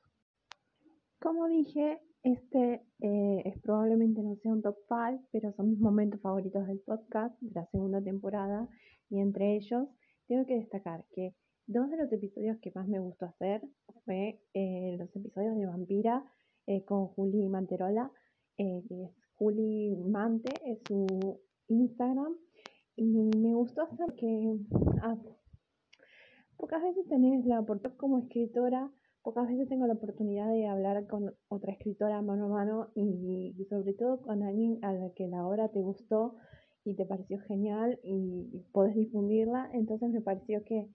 Como 1.20 1.48
dije, 1.48 2.00
este 2.32 2.82
es 3.00 3.60
probablemente 3.62 4.22
no 4.22 4.34
sea 4.36 4.52
un 4.52 4.62
top 4.62 4.76
5, 4.88 5.28
pero 5.32 5.52
son 5.52 5.70
mis 5.70 5.80
momentos 5.80 6.20
favoritos 6.20 6.66
del 6.66 6.80
podcast 6.80 7.40
de 7.40 7.52
la 7.54 7.66
segunda 7.66 8.02
temporada 8.02 8.68
y 9.08 9.20
entre 9.20 9.56
ellos 9.56 9.88
tengo 10.26 10.44
que 10.44 10.56
destacar 10.56 11.04
que 11.14 11.34
dos 11.68 11.90
de 11.90 11.98
los 11.98 12.10
episodios 12.12 12.58
que 12.60 12.72
más 12.74 12.88
me 12.88 12.98
gustó 12.98 13.26
hacer 13.26 13.62
fue 14.04 14.40
eh, 14.54 14.96
los 14.98 15.14
episodios 15.14 15.56
de 15.56 15.66
Vampira 15.66 16.24
eh, 16.66 16.82
con 16.84 17.08
Juli 17.08 17.46
Manterola, 17.48 18.10
eh, 18.56 18.82
que 18.88 19.04
es 19.04 19.10
Juli 19.34 19.94
Mante, 19.96 20.52
es 20.64 20.78
su 20.88 21.40
Instagram, 21.68 22.34
y 22.96 23.04
me 23.04 23.54
gustó 23.54 23.82
hacer 23.82 24.14
que 24.16 24.58
ah, 25.02 25.16
pocas 26.56 26.82
veces 26.82 27.06
tenés 27.08 27.44
la 27.44 27.60
oportunidad 27.60 27.98
como 27.98 28.18
escritora, 28.18 28.90
pocas 29.28 29.46
veces 29.46 29.68
tengo 29.68 29.86
la 29.86 29.92
oportunidad 29.92 30.50
de 30.50 30.66
hablar 30.66 31.06
con 31.06 31.34
otra 31.48 31.72
escritora 31.72 32.22
mano 32.22 32.46
a 32.46 32.48
mano 32.48 32.88
y, 32.94 33.54
y 33.58 33.64
sobre 33.66 33.92
todo 33.92 34.22
con 34.22 34.42
alguien 34.42 34.82
a 34.82 34.94
la 34.94 35.10
que 35.10 35.28
la 35.28 35.46
obra 35.46 35.68
te 35.68 35.82
gustó 35.82 36.36
y 36.82 36.94
te 36.94 37.04
pareció 37.04 37.38
genial 37.40 38.00
y, 38.02 38.64
podés 38.72 38.94
difundirla, 38.94 39.68
entonces 39.74 40.08
me 40.08 40.22
pareció 40.22 40.64
que 40.64 40.88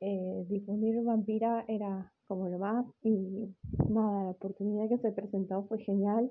eh, 0.00 0.44
difundir 0.50 1.02
Vampira 1.02 1.64
era 1.66 2.12
como 2.26 2.50
lo 2.50 2.58
más 2.58 2.84
y 3.00 3.56
nada, 3.88 4.24
la 4.24 4.30
oportunidad 4.32 4.90
que 4.90 4.98
se 4.98 5.12
presentó 5.12 5.64
fue 5.64 5.78
genial, 5.78 6.30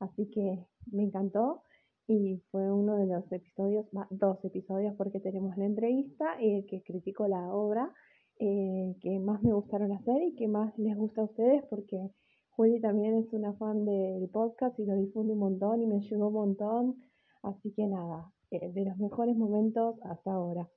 así 0.00 0.28
que 0.30 0.66
me 0.90 1.04
encantó 1.04 1.62
y 2.08 2.42
fue 2.50 2.72
uno 2.72 2.96
de 2.96 3.06
los 3.06 3.30
episodios, 3.30 3.86
dos 4.10 4.44
episodios 4.44 4.96
porque 4.96 5.20
tenemos 5.20 5.56
la 5.56 5.66
entrevista 5.66 6.42
y 6.42 6.56
el 6.56 6.66
que 6.66 6.82
criticó 6.82 7.28
la 7.28 7.54
obra 7.54 7.94
eh, 8.38 8.96
que 9.00 9.18
más 9.18 9.42
me 9.42 9.52
gustaron 9.52 9.92
hacer 9.92 10.22
y 10.22 10.34
que 10.34 10.48
más 10.48 10.76
les 10.78 10.96
gusta 10.96 11.22
a 11.22 11.24
ustedes 11.24 11.64
porque 11.70 12.10
Juli 12.50 12.80
también 12.80 13.16
es 13.16 13.32
una 13.32 13.52
fan 13.54 13.84
del 13.84 14.28
podcast 14.30 14.78
y 14.78 14.86
lo 14.86 14.94
difunde 14.96 15.32
un 15.34 15.40
montón 15.40 15.82
y 15.82 15.86
me 15.86 15.96
ayudó 15.96 16.28
un 16.28 16.34
montón, 16.34 16.96
así 17.42 17.72
que 17.72 17.86
nada, 17.86 18.32
eh, 18.50 18.72
de 18.72 18.84
los 18.84 18.96
mejores 18.98 19.36
momentos 19.36 19.96
hasta 20.04 20.32
ahora. 20.32 20.68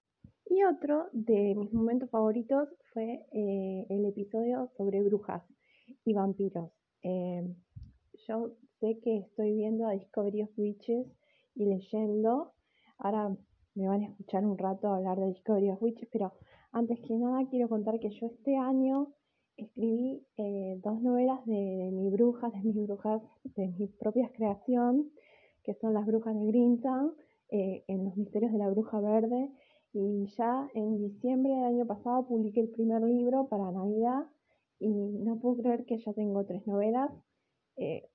Y 0.45 0.63
otro 0.63 1.07
de 1.13 1.55
mis 1.55 1.71
momentos 1.73 2.09
favoritos 2.09 2.69
fue 2.93 3.25
eh, 3.31 3.85
el 3.89 4.05
episodio 4.05 4.69
sobre 4.77 5.01
brujas 5.03 5.43
y 6.05 6.13
vampiros. 6.13 6.71
Yo 8.27 8.51
sé 8.79 8.99
que 8.99 9.17
estoy 9.17 9.55
viendo 9.55 9.87
a 9.87 9.91
Discovery 9.93 10.43
of 10.43 10.49
Witches 10.57 11.07
y 11.55 11.65
leyendo. 11.65 12.53
Ahora 12.97 13.35
me 13.79 13.87
van 13.87 14.01
a 14.01 14.07
escuchar 14.07 14.45
un 14.45 14.57
rato 14.57 14.89
hablar 14.89 15.17
de 15.17 15.27
Discovery 15.27 15.71
of 15.71 15.81
Witches, 15.81 16.09
pero 16.11 16.33
antes 16.71 16.99
que 16.99 17.15
nada 17.15 17.47
quiero 17.49 17.69
contar 17.69 17.99
que 17.99 18.09
yo 18.09 18.27
este 18.27 18.57
año 18.57 19.13
escribí 19.55 20.25
dos 20.83 21.01
novelas 21.01 21.45
de, 21.45 21.89
mis 21.91 22.11
brujas, 22.11 22.51
de 22.53 22.59
mis 22.59 22.75
brujas, 22.75 23.21
de 23.43 23.67
mi 23.67 23.87
propia 23.87 24.29
creación, 24.33 25.11
que 25.63 25.73
son 25.75 25.93
las 25.93 26.05
brujas 26.05 26.35
de 26.35 26.45
Greentown 26.45 27.13
eh, 27.49 27.83
en 27.87 28.05
Los 28.05 28.17
Misterios 28.17 28.51
de 28.51 28.57
la 28.57 28.69
Bruja 28.69 28.99
Verde 28.99 29.49
y 29.93 30.27
ya 30.37 30.69
en 30.73 30.97
diciembre 30.97 31.53
del 31.53 31.63
año 31.63 31.85
pasado 31.87 32.27
publiqué 32.27 32.61
el 32.61 32.69
primer 32.69 33.01
libro 33.01 33.47
para 33.47 33.71
Navidad 33.71 34.25
y 34.79 34.87
no 34.89 35.39
puedo 35.39 35.57
creer 35.57 35.85
que 35.85 35.97
ya 35.97 36.13
tengo 36.13 36.45
tres 36.45 36.65
novelas, 36.67 37.11
eh, 37.75 38.09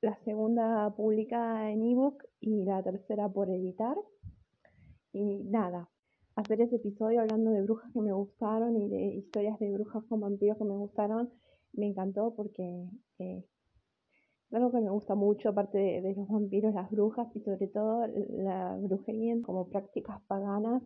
la 0.00 0.16
segunda 0.24 0.94
publicada 0.96 1.70
en 1.70 1.82
ebook 1.82 2.24
y 2.40 2.64
la 2.64 2.82
tercera 2.82 3.28
por 3.28 3.50
editar. 3.50 3.96
Y 5.12 5.44
nada, 5.44 5.88
hacer 6.36 6.60
ese 6.60 6.76
episodio 6.76 7.20
hablando 7.20 7.50
de 7.50 7.62
brujas 7.62 7.92
que 7.92 8.00
me 8.00 8.12
gustaron 8.12 8.76
y 8.76 8.88
de 8.88 9.14
historias 9.16 9.58
de 9.58 9.72
brujas 9.72 10.04
con 10.04 10.20
vampiros 10.20 10.58
que 10.58 10.64
me 10.64 10.76
gustaron, 10.76 11.30
me 11.72 11.86
encantó 11.86 12.34
porque 12.34 12.88
eh, 13.18 13.44
algo 14.52 14.70
que 14.70 14.80
me 14.80 14.90
gusta 14.90 15.14
mucho, 15.14 15.50
aparte 15.50 15.78
de, 15.78 16.14
los 16.14 16.28
vampiros, 16.28 16.74
las 16.74 16.90
brujas 16.90 17.28
y 17.34 17.40
sobre 17.40 17.66
todo 17.68 18.06
la 18.06 18.76
brujería 18.80 19.36
como 19.42 19.68
prácticas 19.68 20.20
paganas 20.22 20.82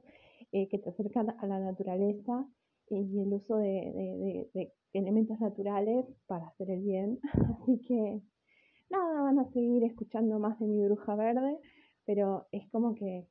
eh, 0.52 0.68
que 0.68 0.78
te 0.78 0.90
acercan 0.90 1.30
a 1.38 1.46
la 1.46 1.60
naturaleza 1.60 2.46
y 2.90 3.20
el 3.20 3.32
uso 3.32 3.56
de, 3.56 4.50
elementos 4.92 5.40
naturales 5.40 6.04
para 6.26 6.48
hacer 6.48 6.70
el 6.70 6.82
bien. 6.82 7.20
Así 7.62 7.78
que 7.86 8.20
nada, 8.90 9.22
van 9.22 9.38
a 9.38 9.50
seguir 9.52 9.84
escuchando 9.84 10.38
más 10.38 10.58
de 10.58 10.66
mi 10.66 10.84
bruja 10.84 11.14
verde. 11.14 11.58
pero 12.04 12.46
es 12.52 12.68
como 12.70 12.94
que, 12.94 13.26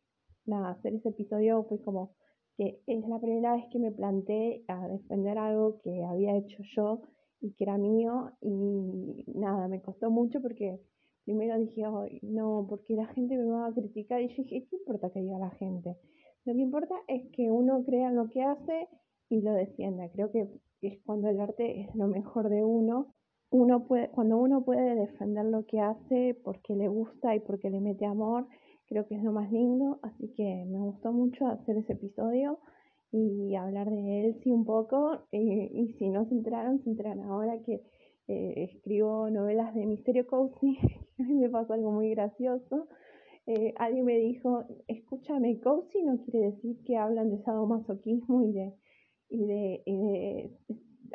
hacer 0.54 0.96
ese 0.96 1.10
episodio 1.10 1.64
fue 1.64 1.82
como 1.82 2.12
que 2.58 2.82
es 2.86 3.08
la 3.08 3.20
primera 3.20 3.56
vez 3.56 3.66
que 3.72 3.80
me 3.80 3.92
planté 3.92 4.64
a 4.68 4.88
defender 4.88 5.38
algo 5.38 5.80
que 5.84 6.04
había 6.04 6.36
hecho 6.38 6.62
yo 6.76 7.02
y 7.40 7.54
que 7.54 7.64
era 7.64 7.78
mío 7.78 8.32
y 8.42 9.24
nada, 9.34 9.68
me 9.68 9.82
costó 9.82 10.12
mucho 10.12 10.42
porque 10.42 10.80
primero 11.24 11.58
dije, 11.58 11.84
no, 12.22 12.66
porque 12.70 12.96
la 12.96 13.08
gente 13.08 13.38
me 13.38 13.50
va 13.50 13.68
a 13.68 13.74
criticar 13.74 14.22
y 14.22 14.30
yo 14.30 14.44
dije, 14.44 14.68
¿qué 14.70 14.76
importa 14.76 15.10
que 15.12 15.22
diga 15.22 15.40
la 15.40 15.52
gente? 15.52 15.98
Lo 16.46 16.54
que 16.54 16.60
importa 16.60 16.96
es 17.08 17.30
que 17.32 17.52
uno 17.52 17.84
crea 17.84 18.12
lo 18.12 18.30
que 18.30 18.44
hace 18.44 18.88
y 19.30 19.42
lo 19.42 19.54
defienda. 19.54 20.10
Creo 20.10 20.32
que 20.32 20.48
es 20.82 21.00
cuando 21.04 21.30
el 21.30 21.40
arte 21.40 21.82
es 21.82 21.96
lo 21.96 22.08
mejor 22.08 22.50
de 22.50 22.64
uno. 22.64 23.14
Uno 23.52 23.86
puede, 23.86 24.10
cuando 24.10 24.38
uno 24.38 24.64
puede 24.64 24.96
defender 24.96 25.46
lo 25.46 25.66
que 25.66 25.80
hace 25.80 26.40
porque 26.44 26.76
le 26.76 26.88
gusta 26.88 27.36
y 27.36 27.42
porque 27.42 27.70
le 27.70 27.82
mete 27.82 28.06
amor, 28.06 28.48
creo 28.92 29.08
que 29.08 29.16
es 29.16 29.24
lo 29.24 29.32
más 29.32 29.50
lindo. 29.52 30.00
Así 30.04 30.28
que 30.36 30.66
me 30.68 30.80
gustó 30.80 31.14
mucho 31.14 31.48
hacer 31.48 31.78
ese 31.78 31.94
episodio 31.94 32.60
y 33.12 33.56
hablar 33.56 33.90
de 33.90 34.26
él 34.26 34.40
sí 34.44 34.52
un 34.52 34.66
poco. 34.66 35.24
Eh, 35.32 35.70
y 35.74 35.94
si 35.94 36.10
no 36.10 36.26
se 36.26 36.34
enteraron, 36.34 36.84
se 36.84 36.90
enteran 36.90 37.22
ahora 37.22 37.62
que 37.64 37.82
eh, 38.28 38.70
escribo 38.74 39.30
novelas 39.30 39.74
de 39.76 39.86
misterio 39.86 40.28
cozy. 40.28 40.78
a 41.20 41.24
mí 41.24 41.36
me 41.36 41.50
pasó 41.50 41.74
algo 41.74 41.92
muy 41.92 42.10
gracioso. 42.10 42.90
Eh, 43.48 43.74
alguien 43.78 44.06
me 44.06 44.18
dijo, 44.18 44.66
escúchame, 44.88 45.60
cozy 45.62 46.04
no 46.04 46.18
quiere 46.26 46.52
decir 46.52 46.78
que 46.86 46.98
hablan 46.98 47.30
de 47.30 47.42
sadomasoquismo 47.44 48.44
y 48.44 48.52
de, 48.52 48.74
y 49.30 49.46
de, 49.46 49.84
y 49.86 49.98
de 49.98 50.52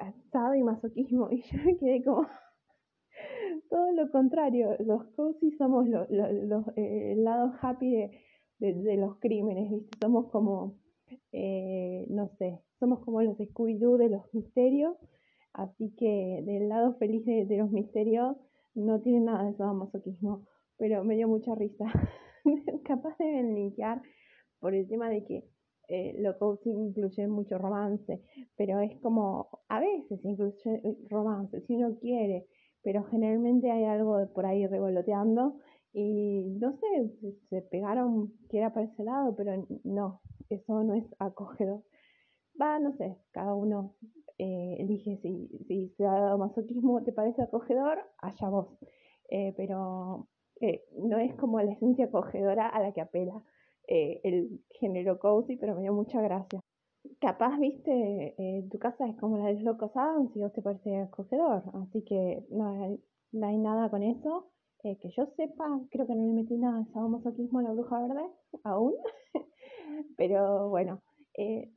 asado 0.00 0.54
y 0.54 0.62
masoquismo. 0.62 1.28
Y 1.30 1.42
yo 1.42 1.62
me 1.62 1.76
quedé 1.76 2.02
como, 2.02 2.26
todo 3.68 3.92
lo 3.92 4.10
contrario, 4.10 4.76
los 4.80 5.04
cozy 5.16 5.52
somos 5.52 5.88
los, 5.88 6.08
eh, 6.10 7.12
el 7.12 7.24
lado 7.24 7.52
happy 7.60 8.10
de, 8.58 8.96
los 8.96 9.18
crímenes, 9.18 9.70
¿viste? 9.70 9.98
Somos 10.00 10.30
como, 10.30 10.78
eh, 11.32 12.06
no 12.08 12.28
sé, 12.38 12.60
somos 12.78 13.00
como 13.00 13.22
los 13.22 13.36
Scooby-Doo 13.36 13.98
de 13.98 14.08
los 14.08 14.32
misterios, 14.34 14.96
así 15.52 15.94
que 15.96 16.42
del 16.44 16.68
lado 16.68 16.94
feliz 16.94 17.24
de, 17.24 17.46
los 17.56 17.70
misterios 17.70 18.36
no 18.74 19.00
tiene 19.00 19.20
nada 19.20 19.44
de 19.44 19.56
sadomasoquismo, 19.56 20.46
pero 20.76 21.04
me 21.04 21.16
dio 21.16 21.28
mucha 21.28 21.54
risa. 21.54 21.86
Capaz 22.84 23.16
de 23.18 23.42
linkear 23.42 24.02
por 24.60 24.74
el 24.74 24.86
tema 24.88 25.08
de 25.10 25.24
que 25.24 25.44
eh, 25.88 26.16
lo 26.18 26.38
coaching 26.38 26.88
incluye 26.88 27.26
mucho 27.28 27.58
romance, 27.58 28.22
pero 28.56 28.80
es 28.80 28.98
como, 29.00 29.62
a 29.68 29.80
veces 29.80 30.20
incluye 30.24 30.82
romance, 31.08 31.60
si 31.62 31.76
uno 31.76 31.96
quiere, 31.98 32.46
pero 32.86 33.02
generalmente 33.02 33.68
hay 33.68 33.82
algo 33.82 34.32
por 34.32 34.46
ahí 34.46 34.64
revoloteando 34.64 35.58
y 35.92 36.44
no 36.60 36.78
sé, 36.78 37.10
se 37.50 37.60
pegaron 37.62 38.32
que 38.48 38.58
era 38.58 38.72
para 38.72 38.86
ese 38.86 39.02
lado, 39.02 39.34
pero 39.34 39.66
no, 39.82 40.20
eso 40.50 40.84
no 40.84 40.94
es 40.94 41.04
acogedor. 41.18 41.82
Va, 42.62 42.78
no 42.78 42.96
sé, 42.96 43.18
cada 43.32 43.56
uno 43.56 43.96
eh, 44.38 44.76
elige 44.78 45.18
si, 45.20 45.48
si 45.66 45.88
se 45.96 46.06
ha 46.06 46.12
dado 46.12 46.38
masoquismo, 46.38 47.02
te 47.02 47.10
parece 47.10 47.42
acogedor, 47.42 47.98
allá 48.18 48.48
vos. 48.50 48.68
pero 49.56 50.28
no 50.96 51.18
es 51.18 51.34
como 51.34 51.60
la 51.60 51.72
esencia 51.72 52.04
acogedora 52.04 52.68
a 52.68 52.80
la 52.80 52.92
que 52.92 53.00
apela 53.00 53.42
eh, 53.88 54.20
el 54.22 54.60
género 54.78 55.18
cozy, 55.18 55.56
pero 55.56 55.74
me 55.74 55.82
dio 55.82 55.92
mucha 55.92 56.22
gracia. 56.22 56.60
Capaz, 57.20 57.58
viste, 57.58 58.34
eh, 58.38 58.68
tu 58.70 58.78
casa 58.78 59.06
es 59.06 59.16
como 59.16 59.38
la 59.38 59.46
de 59.46 59.60
locos 59.60 59.90
Adams 59.96 60.34
y 60.36 60.40
vos 60.40 60.52
te 60.52 60.62
parece 60.62 60.96
acogedor, 60.98 61.62
así 61.74 62.02
que 62.02 62.44
no, 62.50 62.98
hay 63.42 63.58
nada 63.58 63.90
con 63.90 64.02
eso. 64.02 64.50
Eh, 64.84 64.98
que 64.98 65.10
yo 65.10 65.26
sepa, 65.36 65.80
creo 65.90 66.06
que 66.06 66.14
no 66.14 66.24
le 66.26 66.32
metí 66.32 66.56
nada 66.56 66.78
de 66.78 66.92
sadomasoquismo 66.92 67.58
a 67.58 67.62
la 67.62 67.72
bruja 67.72 68.00
verde, 68.06 68.24
aún. 68.62 68.94
pero 70.16 70.68
bueno, 70.68 71.02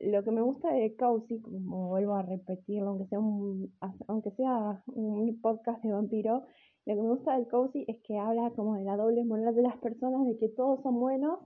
lo 0.00 0.22
que 0.22 0.30
me 0.30 0.42
gusta 0.42 0.72
de 0.72 0.94
Cozy, 0.96 1.40
como 1.40 1.88
vuelvo 1.88 2.14
a 2.14 2.22
repetirlo, 2.22 2.90
aunque 2.90 3.06
sea 3.06 3.18
un, 3.18 3.74
aunque 4.06 4.30
sea 4.32 4.82
un 4.86 5.40
podcast 5.40 5.82
de 5.82 5.92
vampiro, 5.92 6.44
lo 6.86 6.94
que 6.94 7.00
me 7.02 7.08
gusta 7.08 7.36
del 7.36 7.48
Cozy 7.48 7.84
es 7.88 7.98
que 8.04 8.16
habla 8.18 8.52
como 8.54 8.76
de 8.76 8.84
la 8.84 8.96
doble 8.96 9.24
moral 9.24 9.54
de 9.54 9.62
las 9.62 9.76
personas, 9.78 10.26
de 10.26 10.36
que 10.38 10.48
todos 10.48 10.82
son 10.82 10.98
buenos 11.00 11.40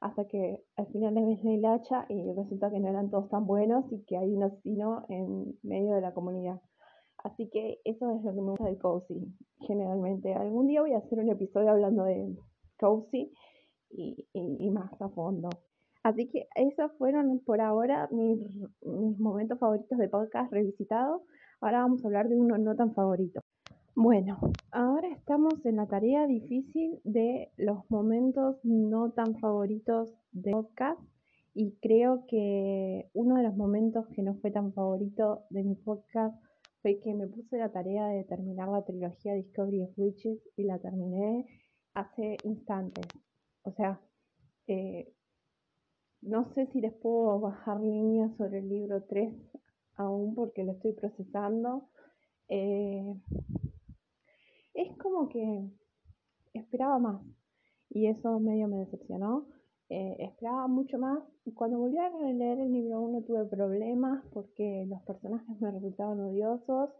hasta 0.00 0.26
que 0.26 0.64
al 0.76 0.86
final 0.88 1.14
le 1.14 1.24
ves 1.24 1.44
la 1.44 1.52
hilacha 1.52 2.06
y 2.08 2.32
resulta 2.32 2.70
que 2.70 2.80
no 2.80 2.88
eran 2.88 3.10
todos 3.10 3.28
tan 3.28 3.46
buenos 3.46 3.84
y 3.90 4.04
que 4.04 4.16
hay 4.16 4.32
un 4.32 4.44
asesino 4.44 5.04
en 5.08 5.58
medio 5.62 5.94
de 5.94 6.00
la 6.00 6.14
comunidad. 6.14 6.60
Así 7.24 7.48
que 7.50 7.80
eso 7.84 8.10
es 8.16 8.22
lo 8.22 8.32
que 8.32 8.40
me 8.40 8.50
gusta 8.50 8.64
del 8.66 8.78
Cozy, 8.78 9.34
generalmente. 9.66 10.34
Algún 10.34 10.68
día 10.68 10.82
voy 10.82 10.92
a 10.92 10.98
hacer 10.98 11.18
un 11.18 11.30
episodio 11.30 11.70
hablando 11.70 12.04
de 12.04 12.36
Cozy 12.78 13.32
y, 13.90 14.28
y, 14.32 14.70
más 14.70 14.92
a 15.00 15.08
fondo. 15.08 15.48
Así 16.04 16.28
que 16.28 16.46
esos 16.54 16.92
fueron 16.96 17.40
por 17.40 17.60
ahora 17.60 18.08
mis, 18.12 18.38
mis 18.82 19.18
momentos 19.18 19.58
favoritos 19.58 19.98
de 19.98 20.08
podcast 20.08 20.52
revisitados. 20.52 21.22
Ahora 21.60 21.80
vamos 21.80 22.04
a 22.04 22.08
hablar 22.08 22.28
de 22.28 22.36
uno 22.36 22.56
no 22.56 22.76
tan 22.76 22.94
favorito. 22.94 23.40
Bueno, 24.00 24.38
ahora 24.70 25.08
estamos 25.08 25.66
en 25.66 25.74
la 25.74 25.86
tarea 25.86 26.24
difícil 26.28 27.00
de 27.02 27.50
los 27.56 27.78
momentos 27.90 28.56
no 28.62 29.10
tan 29.10 29.34
favoritos 29.40 30.14
de 30.30 30.52
podcast 30.52 31.00
y 31.52 31.72
creo 31.82 32.24
que 32.28 33.10
uno 33.12 33.34
de 33.34 33.42
los 33.42 33.56
momentos 33.56 34.06
que 34.14 34.22
no 34.22 34.36
fue 34.36 34.52
tan 34.52 34.72
favorito 34.72 35.46
de 35.50 35.64
mi 35.64 35.74
podcast 35.74 36.40
fue 36.80 37.00
que 37.00 37.12
me 37.12 37.26
puse 37.26 37.58
la 37.58 37.72
tarea 37.72 38.06
de 38.06 38.22
terminar 38.22 38.68
la 38.68 38.84
trilogía 38.84 39.34
Discovery 39.34 39.82
of 39.82 39.98
Witches 39.98 40.38
y 40.56 40.62
la 40.62 40.78
terminé 40.78 41.48
hace 41.92 42.36
instantes. 42.44 43.04
O 43.62 43.72
sea, 43.72 44.00
eh, 44.68 45.12
no 46.22 46.44
sé 46.54 46.66
si 46.66 46.80
les 46.80 46.92
puedo 46.92 47.40
bajar 47.40 47.80
líneas 47.80 48.30
sobre 48.36 48.60
el 48.60 48.68
libro 48.68 49.02
3 49.08 49.34
aún 49.96 50.36
porque 50.36 50.62
lo 50.62 50.70
estoy 50.70 50.92
procesando. 50.92 51.88
Eh, 52.48 53.02
es 54.78 54.96
como 54.96 55.28
que 55.28 55.68
esperaba 56.54 56.98
más. 56.98 57.20
Y 57.90 58.06
eso 58.06 58.38
medio 58.38 58.68
me 58.68 58.78
decepcionó. 58.78 59.48
Eh, 59.88 60.16
esperaba 60.20 60.68
mucho 60.68 60.98
más. 60.98 61.18
Y 61.44 61.52
cuando 61.52 61.78
volví 61.78 61.98
a 61.98 62.10
leer 62.10 62.60
el 62.60 62.72
libro 62.72 63.00
1 63.00 63.22
tuve 63.22 63.44
problemas 63.46 64.24
porque 64.32 64.86
los 64.88 65.02
personajes 65.02 65.60
me 65.60 65.70
resultaban 65.72 66.20
odiosos, 66.20 66.90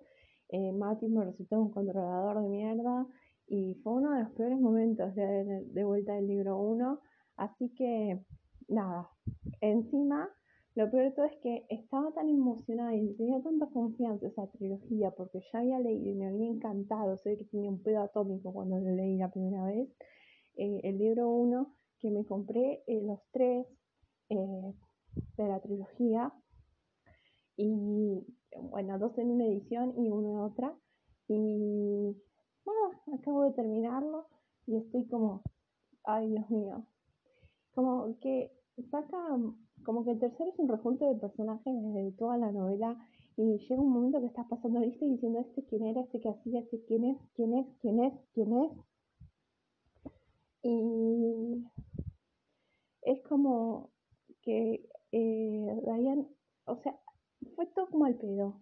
eh, 0.49 0.73
me 0.73 1.25
resultó 1.25 1.61
un 1.61 1.71
controlador 1.71 2.43
de 2.43 2.49
mierda. 2.49 3.07
Y 3.47 3.77
fue 3.83 3.95
uno 3.95 4.12
de 4.12 4.25
los 4.25 4.33
peores 4.33 4.61
momentos 4.61 5.14
de, 5.14 5.64
de 5.67 5.85
vuelta 5.85 6.14
del 6.14 6.27
libro 6.27 6.59
1, 6.59 7.01
así 7.37 7.71
que 7.75 8.21
nada, 8.69 9.09
encima 9.62 10.29
lo 10.79 10.88
peor 10.88 11.07
de 11.07 11.11
todo 11.11 11.25
es 11.25 11.37
que 11.38 11.67
estaba 11.71 12.12
tan 12.12 12.29
emocionada 12.29 12.95
y 12.95 13.12
tenía 13.14 13.43
tanta 13.43 13.67
confianza 13.67 14.29
esa 14.29 14.47
trilogía 14.47 15.11
porque 15.11 15.41
ya 15.53 15.59
había 15.59 15.81
leído 15.81 16.12
y 16.12 16.14
me 16.14 16.29
había 16.29 16.47
encantado. 16.47 17.17
Sé 17.17 17.37
que 17.37 17.47
tenía 17.47 17.69
un 17.69 17.83
pedo 17.83 18.01
atómico 18.01 18.53
cuando 18.53 18.79
lo 18.79 18.95
leí 18.95 19.17
la 19.17 19.29
primera 19.29 19.64
vez. 19.64 19.88
Eh, 20.55 20.81
el 20.85 20.99
libro 20.99 21.31
1 21.31 21.75
que 21.99 22.12
me 22.12 22.25
compré 22.25 22.85
eh, 22.87 23.03
los 23.03 23.19
tres 23.33 23.67
eh, 24.29 24.73
de 25.37 25.49
la 25.49 25.59
trilogía 25.59 26.33
y 27.57 28.25
bueno, 28.71 29.01
dos 29.01 29.19
en 29.19 29.33
una 29.33 29.47
edición 29.47 29.95
y 29.97 30.09
uno 30.11 30.31
en 30.31 30.38
otra. 30.38 30.79
Y 31.27 32.17
bueno, 32.64 33.19
acabo 33.19 33.43
de 33.43 33.51
terminarlo 33.51 34.29
y 34.69 34.77
estoy 34.77 35.09
como, 35.09 35.43
ay 36.05 36.29
Dios 36.29 36.49
mío, 36.51 36.87
como 37.75 38.17
que 38.21 38.53
saca 38.93 39.19
como 39.88 40.05
que 40.05 40.11
el 40.11 40.18
tercero 40.18 40.51
es 40.51 40.59
un 40.59 40.68
rejunte 40.68 41.07
de 41.07 41.14
personajes 41.14 41.64
desde 41.64 42.12
toda 42.18 42.37
la 42.37 42.53
novela 42.53 42.94
y 43.38 43.57
llega 43.57 43.81
un 43.81 43.90
momento 43.90 44.20
que 44.20 44.27
estás 44.27 44.46
pasando 44.46 44.81
lista 44.81 45.03
y 45.07 45.12
diciendo 45.12 45.38
este 45.40 45.64
quién 45.64 45.87
era, 45.87 46.03
este 46.03 46.20
que 46.20 46.29
hacía, 46.29 46.61
este 46.61 46.85
quién 46.85 47.05
es, 47.07 47.16
quién 47.35 47.55
es, 47.55 47.66
quién 47.81 48.05
es, 48.05 48.12
quién 48.35 48.53
es. 48.53 48.72
Y 50.61 51.64
es 53.01 53.22
como 53.22 53.88
que 54.42 54.87
eh, 55.12 55.81
Diane, 55.83 56.29
o 56.66 56.77
sea, 56.83 57.01
fue 57.57 57.64
todo 57.68 57.88
como 57.88 58.05
al 58.05 58.16
pedo. 58.16 58.61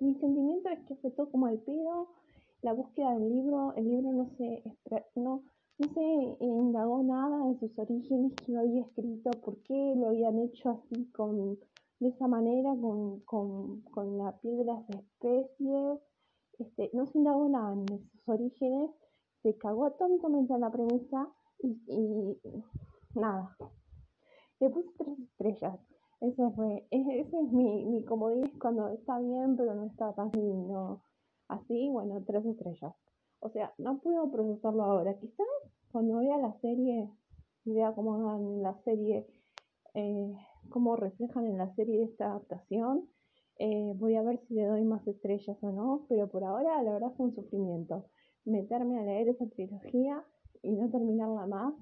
mi 0.00 0.16
sentimiento 0.16 0.70
es 0.70 0.80
que 0.88 0.96
fue 0.96 1.12
todo 1.12 1.30
como 1.30 1.46
al 1.46 1.60
pedo. 1.60 2.08
La 2.62 2.72
búsqueda 2.72 3.16
del 3.16 3.28
libro, 3.28 3.74
el 3.76 3.88
libro 3.88 4.10
no 4.10 4.28
se, 4.36 4.64
no, 5.14 5.44
no 5.78 5.88
se 5.94 6.36
indagó 6.40 7.02
nada 7.02 7.46
de 7.46 7.58
sus 7.58 7.78
orígenes, 7.78 8.32
quién 8.44 8.56
lo 8.56 8.60
había 8.62 8.82
escrito, 8.82 9.30
por 9.44 9.56
qué 9.62 9.94
lo 9.96 10.08
habían 10.08 10.38
hecho 10.40 10.70
así, 10.70 11.06
con, 11.12 11.58
de 12.00 12.08
esa 12.08 12.26
manera, 12.26 12.70
con, 12.80 13.20
con, 13.20 13.82
con 13.82 14.18
la 14.18 14.32
piel 14.40 14.66
de 14.66 14.96
especies. 14.96 16.00
Este, 16.58 16.90
no 16.92 17.06
se 17.06 17.18
indagó 17.18 17.48
nada 17.48 17.72
en 17.72 17.86
sus 17.86 18.28
orígenes, 18.28 18.90
se 19.42 19.56
cagó 19.56 19.86
atómicamente 19.86 20.52
en 20.52 20.60
la 20.60 20.70
premisa 20.70 21.28
y, 21.60 21.68
y 21.86 22.40
nada. 23.14 23.56
Le 24.58 24.70
puse 24.70 24.90
tres 24.98 25.18
estrellas. 25.20 25.78
Ese 26.20 26.50
fue, 26.50 26.88
ese 26.90 27.20
es 27.20 27.52
mi, 27.52 27.86
mi 27.86 28.04
comodín 28.04 28.50
cuando 28.60 28.88
está 28.88 29.20
bien, 29.20 29.56
pero 29.56 29.74
no 29.76 29.84
está 29.84 30.12
tan 30.14 30.32
lindo. 30.32 31.02
Así, 31.46 31.88
bueno, 31.88 32.20
tres 32.26 32.44
estrellas. 32.44 32.92
O 33.40 33.50
sea, 33.50 33.72
no 33.78 33.98
puedo 34.00 34.30
procesarlo 34.30 34.82
ahora. 34.82 35.18
Quizás 35.18 35.46
cuando 35.92 36.18
vea 36.18 36.38
la 36.38 36.52
serie 36.60 37.08
y 37.64 37.72
vea 37.72 37.92
cómo 37.94 38.18
dan 38.22 38.62
la 38.62 38.74
serie, 38.84 39.26
eh, 39.94 40.32
cómo 40.70 40.96
reflejan 40.96 41.46
en 41.46 41.58
la 41.58 41.74
serie 41.74 42.04
esta 42.04 42.26
adaptación. 42.26 43.08
Eh, 43.58 43.92
voy 43.96 44.14
a 44.16 44.22
ver 44.22 44.40
si 44.46 44.54
le 44.54 44.66
doy 44.66 44.84
más 44.84 45.06
estrellas 45.06 45.56
o 45.62 45.72
no, 45.72 46.06
pero 46.08 46.28
por 46.28 46.44
ahora 46.44 46.82
la 46.82 46.92
verdad 46.92 47.12
fue 47.16 47.26
un 47.26 47.34
sufrimiento. 47.34 48.06
Meterme 48.44 48.98
a 48.98 49.04
leer 49.04 49.28
esa 49.28 49.46
trilogía 49.46 50.24
y 50.62 50.72
no 50.72 50.90
terminarla 50.90 51.46
más. 51.46 51.74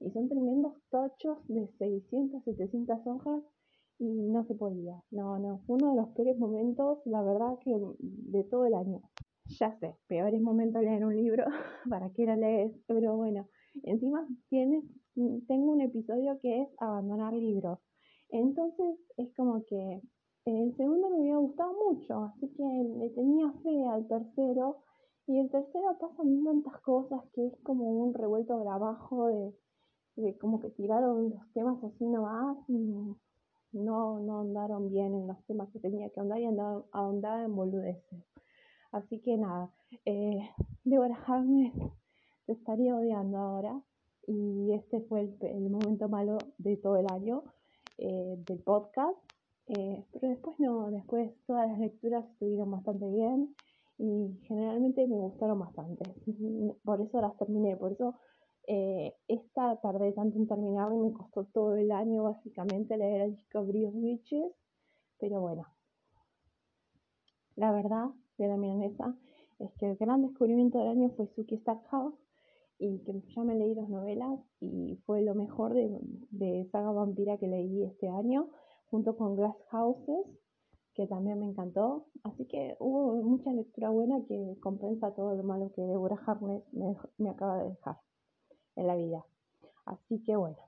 Y 0.00 0.10
son 0.10 0.28
tremendos 0.28 0.74
tochos 0.90 1.38
de 1.48 1.68
600, 1.78 2.44
700 2.44 3.06
hojas 3.06 3.42
y 3.98 4.06
no 4.06 4.44
se 4.44 4.54
podía. 4.54 5.02
No, 5.10 5.38
no, 5.38 5.58
fue 5.66 5.76
uno 5.76 5.90
de 5.90 5.96
los 5.96 6.08
peores 6.10 6.38
momentos, 6.38 6.98
la 7.04 7.22
verdad 7.22 7.58
que 7.60 7.76
de 7.98 8.44
todo 8.44 8.64
el 8.66 8.74
año. 8.74 9.02
Ya 9.48 9.72
sé, 9.78 9.96
peores 10.08 10.42
momentos 10.42 10.82
leer 10.82 11.04
un 11.04 11.16
libro, 11.16 11.44
¿para 11.88 12.10
qué 12.10 12.26
lo 12.26 12.36
lees? 12.36 12.72
Pero 12.86 13.16
bueno, 13.16 13.48
encima 13.82 14.26
tienes, 14.50 14.84
tengo 15.14 15.72
un 15.72 15.80
episodio 15.80 16.38
que 16.40 16.62
es 16.62 16.68
abandonar 16.78 17.32
libros. 17.32 17.78
Entonces 18.28 18.98
es 19.16 19.34
como 19.34 19.64
que 19.64 20.02
el 20.44 20.76
segundo 20.76 21.08
me 21.10 21.20
había 21.20 21.36
gustado 21.38 21.72
mucho, 21.72 22.24
así 22.24 22.48
que 22.48 22.62
le 22.62 23.10
tenía 23.10 23.50
fe 23.62 23.86
al 23.86 24.06
tercero. 24.06 24.82
Y 25.26 25.38
el 25.38 25.50
tercero 25.50 25.96
pasan 25.98 26.42
tantas 26.44 26.80
cosas 26.80 27.22
que 27.34 27.46
es 27.46 27.54
como 27.62 27.84
un 27.84 28.14
revuelto 28.14 28.58
grabajo 28.58 29.26
de, 29.28 29.54
de 30.16 30.38
como 30.38 30.58
que 30.58 30.70
tiraron 30.70 31.30
los 31.30 31.52
temas 31.52 31.82
así 31.84 32.06
nomás 32.06 32.56
y 32.68 33.14
no, 33.72 34.20
no 34.20 34.40
andaron 34.40 34.88
bien 34.88 35.14
en 35.14 35.26
los 35.26 35.42
temas 35.44 35.68
que 35.70 35.80
tenía 35.80 36.08
que 36.10 36.20
andar 36.20 36.38
y 36.40 36.46
andaban, 36.46 36.82
ahondaba 36.92 37.44
en 37.44 37.54
boludeces. 37.54 38.24
Así 38.92 39.20
que 39.20 39.36
nada, 39.36 39.70
eh, 40.04 40.48
Deborah 40.84 41.22
Harkness 41.26 41.74
te 42.46 42.52
estaría 42.52 42.96
odiando 42.96 43.38
ahora 43.38 43.82
y 44.26 44.72
este 44.72 45.00
fue 45.02 45.30
el, 45.40 45.70
momento 45.70 46.08
malo 46.08 46.38
de 46.58 46.76
todo 46.76 46.96
el 46.96 47.06
año 47.10 47.44
eh, 47.98 48.36
del 48.46 48.58
podcast. 48.60 49.18
Eh, 49.66 50.04
pero 50.12 50.28
después 50.28 50.58
no, 50.58 50.90
después 50.90 51.30
todas 51.46 51.68
las 51.68 51.78
lecturas 51.78 52.24
estuvieron 52.30 52.70
bastante 52.70 53.06
bien 53.10 53.54
y 53.98 54.38
generalmente 54.44 55.06
me 55.06 55.16
gustaron 55.16 55.58
bastante. 55.58 56.04
Por 56.84 57.00
eso 57.00 57.20
las 57.20 57.36
terminé, 57.36 57.76
por 57.76 57.92
eso 57.92 58.14
eh, 58.66 59.14
esta 59.28 59.76
tardé 59.80 60.12
tanto 60.12 60.36
en 60.36 60.46
terminar 60.46 60.92
y 60.92 60.98
me 60.98 61.12
costó 61.12 61.44
todo 61.44 61.74
el 61.76 61.90
año 61.90 62.24
básicamente 62.24 62.96
leer 62.96 63.22
el 63.22 63.36
Discovery 63.36 63.86
of 63.86 63.94
Witches, 63.94 64.52
pero 65.18 65.40
bueno, 65.40 65.66
la 67.56 67.72
verdad 67.72 68.10
de 68.38 68.48
la 68.48 68.56
milanesa 68.56 69.16
es 69.58 69.72
que 69.74 69.90
el 69.90 69.96
gran 69.96 70.22
descubrimiento 70.22 70.78
del 70.78 70.88
año 70.88 71.10
fue 71.10 71.26
Suki 71.34 71.58
Stackhouse 71.58 72.14
y 72.78 73.00
que 73.00 73.20
ya 73.34 73.42
me 73.42 73.56
leí 73.56 73.74
dos 73.74 73.88
novelas 73.88 74.38
y 74.60 74.96
fue 75.04 75.22
lo 75.22 75.34
mejor 75.34 75.74
de, 75.74 76.68
saga 76.70 76.92
vampira 76.92 77.36
que 77.38 77.48
leí 77.48 77.82
este 77.84 78.08
año 78.08 78.48
junto 78.86 79.16
con 79.16 79.34
Glass 79.34 79.56
Houses, 79.70 80.26
que 80.94 81.06
también 81.06 81.40
me 81.40 81.46
encantó. 81.46 82.06
Así 82.22 82.46
que 82.46 82.76
hubo 82.78 83.20
mucha 83.22 83.52
lectura 83.52 83.90
buena 83.90 84.24
que 84.26 84.56
compensa 84.60 85.12
todo 85.14 85.34
lo 85.34 85.42
malo 85.42 85.72
que 85.72 85.82
Deborah 85.82 86.20
Harness 86.24 86.62
me, 87.18 87.30
acaba 87.30 87.62
de 87.62 87.70
dejar 87.70 87.98
en 88.76 88.86
la 88.86 88.96
vida. 88.96 89.26
Así 89.84 90.22
que 90.22 90.36
bueno, 90.36 90.58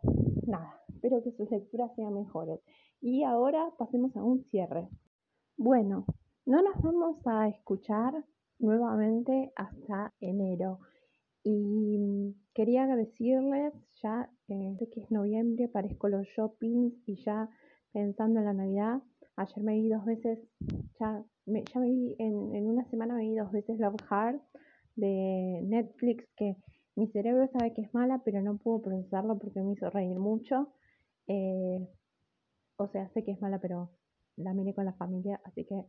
nada, 0.47 0.83
espero 0.89 1.23
que 1.23 1.33
sus 1.33 1.51
lecturas 1.51 1.95
sean 1.95 2.15
mejores. 2.15 2.61
Y 3.01 3.23
ahora 3.23 3.73
pasemos 3.79 4.17
a 4.17 4.25
un 4.25 4.43
cierre. 4.45 4.89
Bueno, 5.57 6.05
no 6.47 6.63
nos 6.63 6.81
vamos 6.83 7.17
a 7.27 7.49
escuchar 7.49 8.25
nuevamente 8.59 9.53
hasta 9.57 10.13
enero. 10.21 10.81
Y 11.43 12.37
quería 12.55 12.87
decirles 12.87 13.73
ya 14.03 14.31
eh, 14.49 14.77
que 14.93 15.01
es 15.01 15.11
noviembre, 15.11 15.69
parezco 15.69 16.09
los 16.09 16.27
shoppings 16.27 16.95
y 17.07 17.17
ya 17.25 17.49
pensando 17.93 18.41
en 18.41 18.47
la 18.47 18.53
Navidad. 18.53 19.03
Ayer 19.37 19.65
me 19.65 19.75
vi 19.75 19.89
dos 19.89 20.05
veces, 20.05 20.39
ya 20.99 21.25
me, 21.47 21.65
ya 21.65 21.81
me 21.81 21.91
vi 21.91 22.17
en, 22.19 22.55
en 22.55 22.67
una 22.67 22.85
semana 22.91 23.15
me 23.15 23.23
vi 23.23 23.37
dos 23.37 23.51
veces 23.53 23.79
Love 23.79 23.97
Hard 24.11 24.41
de 24.97 25.63
Netflix, 25.65 26.27
que 26.37 26.57
mi 26.97 27.07
cerebro 27.09 27.49
sabe 27.49 27.73
que 27.73 27.83
es 27.83 27.95
mala, 27.95 28.21
pero 28.25 28.43
no 28.43 28.59
puedo 28.59 28.83
procesarlo 28.83 29.39
porque 29.39 29.63
me 29.63 29.73
hizo 29.73 29.89
reír 29.89 30.19
mucho. 30.19 30.73
Eh, 31.27 31.89
o 32.77 32.89
sea, 32.89 33.09
sé 33.11 33.25
que 33.25 33.33
es 33.33 33.41
mala, 33.41 33.61
pero 33.61 33.91
la 34.37 34.53
miré 34.53 34.75
con 34.75 34.85
la 34.85 34.93
familia, 34.95 35.41
así 35.45 35.65
que 35.65 35.85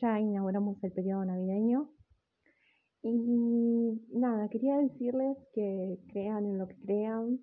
ya 0.00 0.18
inauguramos 0.20 0.82
el 0.82 0.92
periodo 0.92 1.24
navideño. 1.24 1.90
Y 3.02 4.00
nada, 4.12 4.48
quería 4.48 4.76
decirles 4.78 5.36
que 5.52 5.98
crean 6.08 6.46
en 6.46 6.58
lo 6.58 6.66
que 6.66 6.76
crean, 6.80 7.38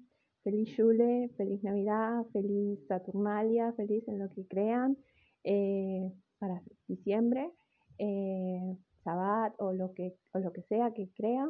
Feliz 0.45 0.77
Yule, 0.77 1.31
feliz 1.37 1.63
Navidad, 1.63 2.23
feliz 2.31 2.79
Saturnalia, 2.87 3.73
feliz 3.73 4.07
en 4.07 4.19
lo 4.19 4.29
que 4.29 4.45
crean 4.45 4.95
eh, 5.43 6.11
para 6.37 6.61
diciembre, 6.87 7.51
eh, 7.97 8.77
Sabbat 9.03 9.55
o 9.57 9.73
lo, 9.73 9.95
que, 9.95 10.13
o 10.35 10.39
lo 10.39 10.53
que 10.53 10.61
sea 10.63 10.93
que 10.93 11.09
crean. 11.15 11.49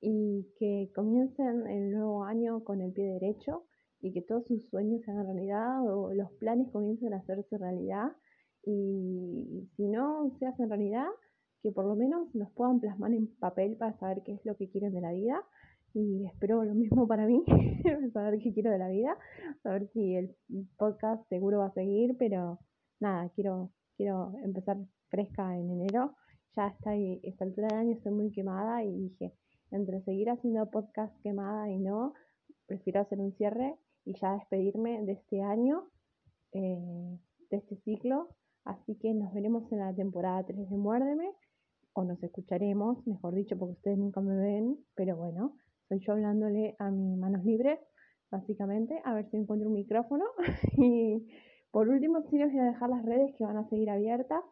Y 0.00 0.48
que 0.58 0.90
comiencen 0.94 1.66
el 1.68 1.92
nuevo 1.92 2.24
año 2.24 2.64
con 2.64 2.80
el 2.80 2.92
pie 2.92 3.04
derecho 3.04 3.66
y 4.00 4.12
que 4.12 4.22
todos 4.22 4.46
sus 4.46 4.68
sueños 4.68 5.02
se 5.02 5.10
hagan 5.10 5.26
realidad 5.26 5.82
o 5.88 6.12
los 6.12 6.30
planes 6.38 6.70
comiencen 6.72 7.14
a 7.14 7.18
hacerse 7.18 7.58
realidad 7.58 8.12
y 8.70 9.68
si 9.76 9.88
no 9.88 10.30
se 10.38 10.46
hacen 10.46 10.68
realidad, 10.68 11.06
que 11.62 11.72
por 11.72 11.86
lo 11.86 11.96
menos 11.96 12.32
los 12.34 12.50
puedan 12.52 12.80
plasmar 12.80 13.12
en 13.12 13.34
papel 13.38 13.76
para 13.76 13.98
saber 13.98 14.22
qué 14.24 14.34
es 14.34 14.44
lo 14.44 14.56
que 14.56 14.68
quieren 14.68 14.92
de 14.92 15.00
la 15.00 15.12
vida 15.12 15.42
y 15.94 16.26
espero 16.26 16.64
lo 16.64 16.74
mismo 16.74 17.06
para 17.06 17.26
mí, 17.26 17.44
saber 18.12 18.38
qué 18.40 18.52
quiero 18.52 18.70
de 18.70 18.78
la 18.78 18.88
vida, 18.88 19.16
saber 19.62 19.88
si 19.92 20.16
el 20.16 20.36
podcast 20.76 21.26
seguro 21.28 21.58
va 21.58 21.66
a 21.66 21.72
seguir, 21.72 22.16
pero 22.18 22.58
nada, 23.00 23.30
quiero, 23.30 23.70
quiero 23.96 24.32
empezar 24.44 24.76
fresca 25.08 25.56
en 25.56 25.70
enero. 25.70 26.14
Ya 26.56 26.68
está 26.68 26.90
ahí, 26.90 27.20
esta 27.22 27.44
altura 27.44 27.68
del 27.68 27.78
año 27.78 27.92
estoy 27.94 28.12
muy 28.12 28.32
quemada 28.32 28.84
y 28.84 28.92
dije, 28.92 29.34
entre 29.70 30.02
seguir 30.02 30.30
haciendo 30.30 30.70
podcast 30.70 31.14
quemada 31.22 31.70
y 31.70 31.78
no, 31.78 32.14
prefiero 32.66 33.00
hacer 33.00 33.20
un 33.20 33.32
cierre 33.32 33.76
y 34.04 34.14
ya 34.18 34.34
despedirme 34.34 35.04
de 35.04 35.12
este 35.12 35.42
año, 35.42 35.84
eh, 36.52 37.18
de 37.50 37.56
este 37.56 37.76
ciclo. 37.76 38.28
Así 38.64 38.96
que 38.96 39.14
nos 39.14 39.32
veremos 39.32 39.70
en 39.72 39.78
la 39.78 39.94
temporada 39.94 40.44
3 40.44 40.70
de 40.70 40.76
Muérdeme, 40.76 41.30
o 41.92 42.04
nos 42.04 42.22
escucharemos, 42.22 43.06
mejor 43.06 43.34
dicho, 43.34 43.58
porque 43.58 43.72
ustedes 43.72 43.98
nunca 43.98 44.20
me 44.20 44.36
ven, 44.36 44.78
pero 44.94 45.16
bueno, 45.16 45.56
soy 45.88 46.00
yo 46.00 46.12
hablándole 46.12 46.76
a 46.78 46.90
mis 46.90 47.18
manos 47.18 47.44
libres, 47.44 47.80
básicamente, 48.30 49.00
a 49.04 49.14
ver 49.14 49.28
si 49.30 49.36
encuentro 49.36 49.68
un 49.68 49.74
micrófono. 49.74 50.24
y 50.76 51.26
por 51.70 51.88
último, 51.88 52.22
sí 52.30 52.38
les 52.38 52.52
voy 52.52 52.60
a 52.60 52.64
dejar 52.64 52.90
las 52.90 53.04
redes 53.04 53.34
que 53.36 53.44
van 53.44 53.56
a 53.56 53.68
seguir 53.68 53.90
abiertas. 53.90 54.42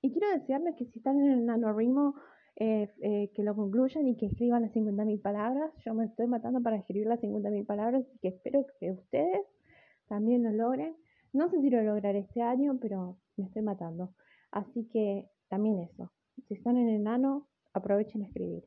Y 0.00 0.12
quiero 0.12 0.30
decirles 0.30 0.74
que 0.76 0.86
si 0.86 0.98
están 0.98 1.18
en 1.20 1.32
el 1.32 1.46
nanorimo, 1.46 2.14
eh, 2.60 2.92
eh, 3.02 3.30
que 3.34 3.42
lo 3.44 3.54
concluyan 3.54 4.08
y 4.08 4.16
que 4.16 4.26
escriban 4.26 4.62
las 4.62 4.72
50.000 4.72 5.22
palabras. 5.22 5.70
Yo 5.84 5.94
me 5.94 6.06
estoy 6.06 6.26
matando 6.26 6.60
para 6.60 6.76
escribir 6.76 7.06
las 7.06 7.20
50.000 7.20 7.66
palabras 7.66 8.04
y 8.14 8.18
que 8.18 8.28
espero 8.28 8.64
que 8.80 8.92
ustedes 8.92 9.46
también 10.08 10.42
lo 10.42 10.50
logren. 10.50 10.96
No 11.32 11.48
sé 11.50 11.60
si 11.60 11.70
lo 11.70 11.82
lograré 11.82 12.20
este 12.20 12.42
año, 12.42 12.78
pero 12.80 13.18
me 13.36 13.46
estoy 13.46 13.62
matando. 13.62 14.14
Así 14.50 14.88
que 14.92 15.28
también 15.48 15.80
eso. 15.80 16.12
Si 16.46 16.54
están 16.54 16.76
en 16.76 16.88
el 16.88 17.02
nano, 17.02 17.48
aprovechen 17.72 18.22
a 18.22 18.26
escribir 18.26 18.64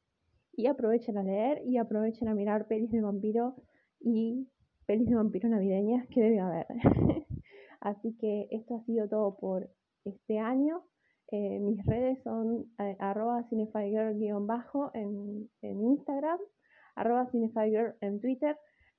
y 0.53 0.67
aprovechen 0.67 1.17
a 1.17 1.23
leer 1.23 1.61
y 1.65 1.77
aprovechen 1.77 2.27
a 2.27 2.35
mirar 2.35 2.67
pelis 2.67 2.91
de 2.91 3.01
vampiro 3.01 3.55
y 3.99 4.47
pelis 4.85 5.07
de 5.07 5.15
vampiro 5.15 5.49
navideñas 5.49 6.07
que 6.07 6.21
debe 6.21 6.39
haber. 6.39 6.67
Así 7.79 8.15
que 8.19 8.47
esto 8.51 8.75
ha 8.75 8.85
sido 8.85 9.07
todo 9.07 9.37
por 9.37 9.69
este 10.05 10.39
año. 10.39 10.83
Eh, 11.31 11.59
mis 11.59 11.83
redes 11.85 12.21
son 12.23 12.65
eh, 12.79 12.97
arroba 12.99 13.45
bajo 14.41 14.91
en, 14.93 15.49
en, 15.61 15.81
Instagram, 15.81 16.39
arroba 16.95 17.27
cinefigirl 17.31 17.95
en 18.01 18.19
Twitter. 18.19 18.57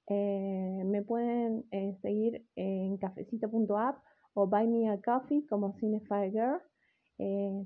Eh, 0.08 0.82
me 0.84 1.02
pueden 1.02 1.64
seguir 2.02 2.44
en 2.56 2.96
cafecito.app 2.98 3.98
o 4.34 4.46
buy 4.46 4.66
me 4.66 4.90
a 4.90 5.00
coffee 5.00 5.46
como 5.46 5.74
Cinefire 5.78 6.32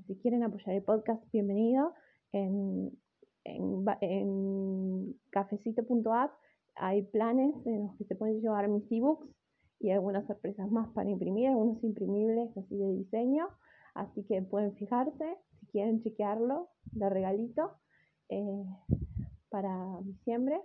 si 0.05 0.15
quieren 0.21 0.43
apoyar 0.43 0.75
el 0.75 0.83
podcast, 0.83 1.23
bienvenido. 1.31 1.93
En, 2.31 2.91
en, 3.43 5.15
cafecito.app 5.31 6.31
hay 6.75 7.03
planes 7.03 7.55
en 7.65 7.87
los 7.87 7.95
que 7.97 8.05
se 8.05 8.15
pueden 8.15 8.39
llevar 8.39 8.67
mis 8.67 8.91
ebooks 8.91 9.27
y 9.79 9.91
algunas 9.91 10.27
sorpresas 10.27 10.69
más 10.69 10.89
para 10.89 11.09
imprimir, 11.09 11.49
algunos 11.49 11.83
imprimibles 11.83 12.55
así 12.57 12.77
de 12.77 12.91
diseño. 12.93 13.47
Así 13.95 14.23
que 14.25 14.41
pueden 14.43 14.75
fijarse 14.75 15.37
si 15.59 15.65
quieren 15.67 16.01
chequearlo 16.01 16.69
de 16.91 17.09
regalito 17.09 17.71
eh, 18.29 18.63
para 19.49 19.99
diciembre. 20.03 20.61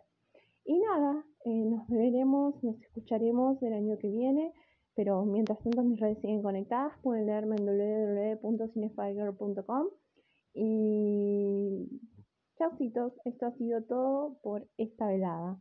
Y 0.64 0.78
nada, 0.78 1.24
eh, 1.44 1.64
nos 1.64 1.88
veremos, 1.88 2.62
nos 2.62 2.80
escucharemos 2.82 3.60
el 3.62 3.72
año 3.72 3.98
que 3.98 4.08
viene. 4.08 4.52
Pero 4.94 5.24
mientras 5.24 5.58
tanto 5.60 5.82
mis 5.82 5.98
redes 5.98 6.20
siguen 6.20 6.42
conectadas, 6.42 6.92
pueden 7.02 7.26
leerme 7.26 7.56
en 7.56 7.66
www.cinefigure.com 7.66 9.86
y 10.54 11.88
Chaucitos, 12.58 13.14
esto 13.24 13.46
ha 13.46 13.52
sido 13.52 13.82
todo 13.84 14.38
por 14.42 14.68
esta 14.76 15.06
velada. 15.06 15.58